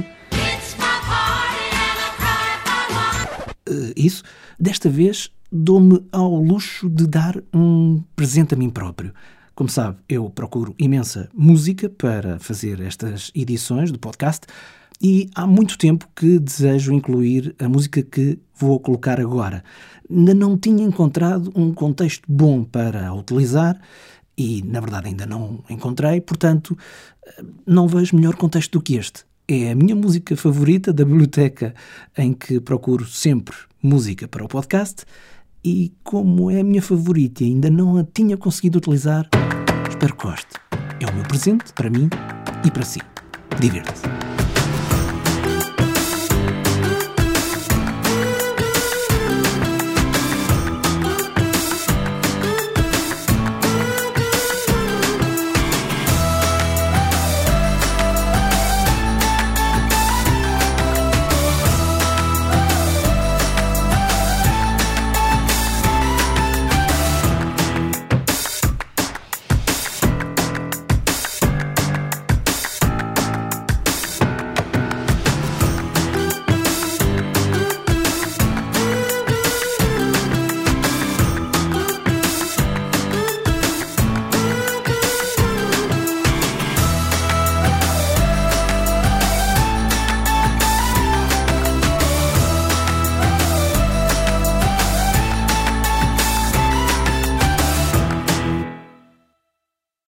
Uh, 3.68 3.92
isso, 3.94 4.22
desta 4.58 4.88
vez 4.88 5.30
dou-me 5.50 6.02
ao 6.10 6.34
luxo 6.36 6.88
de 6.88 7.06
dar 7.06 7.36
um 7.52 8.02
presente 8.16 8.54
a 8.54 8.56
mim 8.56 8.70
próprio. 8.70 9.12
Como 9.54 9.68
sabe, 9.68 9.98
eu 10.08 10.30
procuro 10.30 10.74
imensa 10.78 11.28
música 11.34 11.88
para 11.88 12.38
fazer 12.38 12.80
estas 12.80 13.30
edições 13.34 13.92
do 13.92 13.98
podcast 13.98 14.46
e 15.00 15.28
há 15.34 15.46
muito 15.46 15.76
tempo 15.76 16.08
que 16.16 16.38
desejo 16.38 16.92
incluir 16.92 17.54
a 17.58 17.68
música 17.68 18.02
que 18.02 18.38
vou 18.54 18.80
colocar 18.80 19.20
agora. 19.20 19.62
Ainda 20.08 20.32
não 20.32 20.56
tinha 20.56 20.82
encontrado 20.82 21.52
um 21.54 21.74
contexto 21.74 22.24
bom 22.26 22.64
para 22.64 23.12
utilizar 23.12 23.78
e, 24.38 24.62
na 24.62 24.80
verdade, 24.80 25.08
ainda 25.08 25.26
não 25.26 25.62
encontrei, 25.68 26.20
portanto, 26.20 26.76
não 27.66 27.86
vejo 27.86 28.16
melhor 28.16 28.36
contexto 28.36 28.78
do 28.78 28.82
que 28.82 28.96
este. 28.96 29.24
É 29.46 29.72
a 29.72 29.74
minha 29.74 29.94
música 29.94 30.34
favorita 30.34 30.94
da 30.94 31.04
biblioteca 31.04 31.74
em 32.16 32.32
que 32.32 32.58
procuro 32.58 33.04
sempre 33.04 33.54
música 33.82 34.26
para 34.26 34.44
o 34.44 34.48
podcast 34.48 35.04
e 35.64 35.92
como 36.02 36.50
é 36.50 36.60
a 36.60 36.64
minha 36.64 36.82
favorita 36.82 37.44
e 37.44 37.48
ainda 37.48 37.70
não 37.70 37.96
a 37.96 38.04
tinha 38.04 38.36
conseguido 38.36 38.78
utilizar, 38.78 39.28
espero 39.88 40.16
que 40.16 40.26
goste. 40.26 40.54
É 41.00 41.06
o 41.06 41.14
meu 41.14 41.24
presente 41.24 41.72
para 41.72 41.90
mim 41.90 42.08
e 42.64 42.70
para 42.70 42.84
si. 42.84 43.00
Divirta-se. 43.60 44.31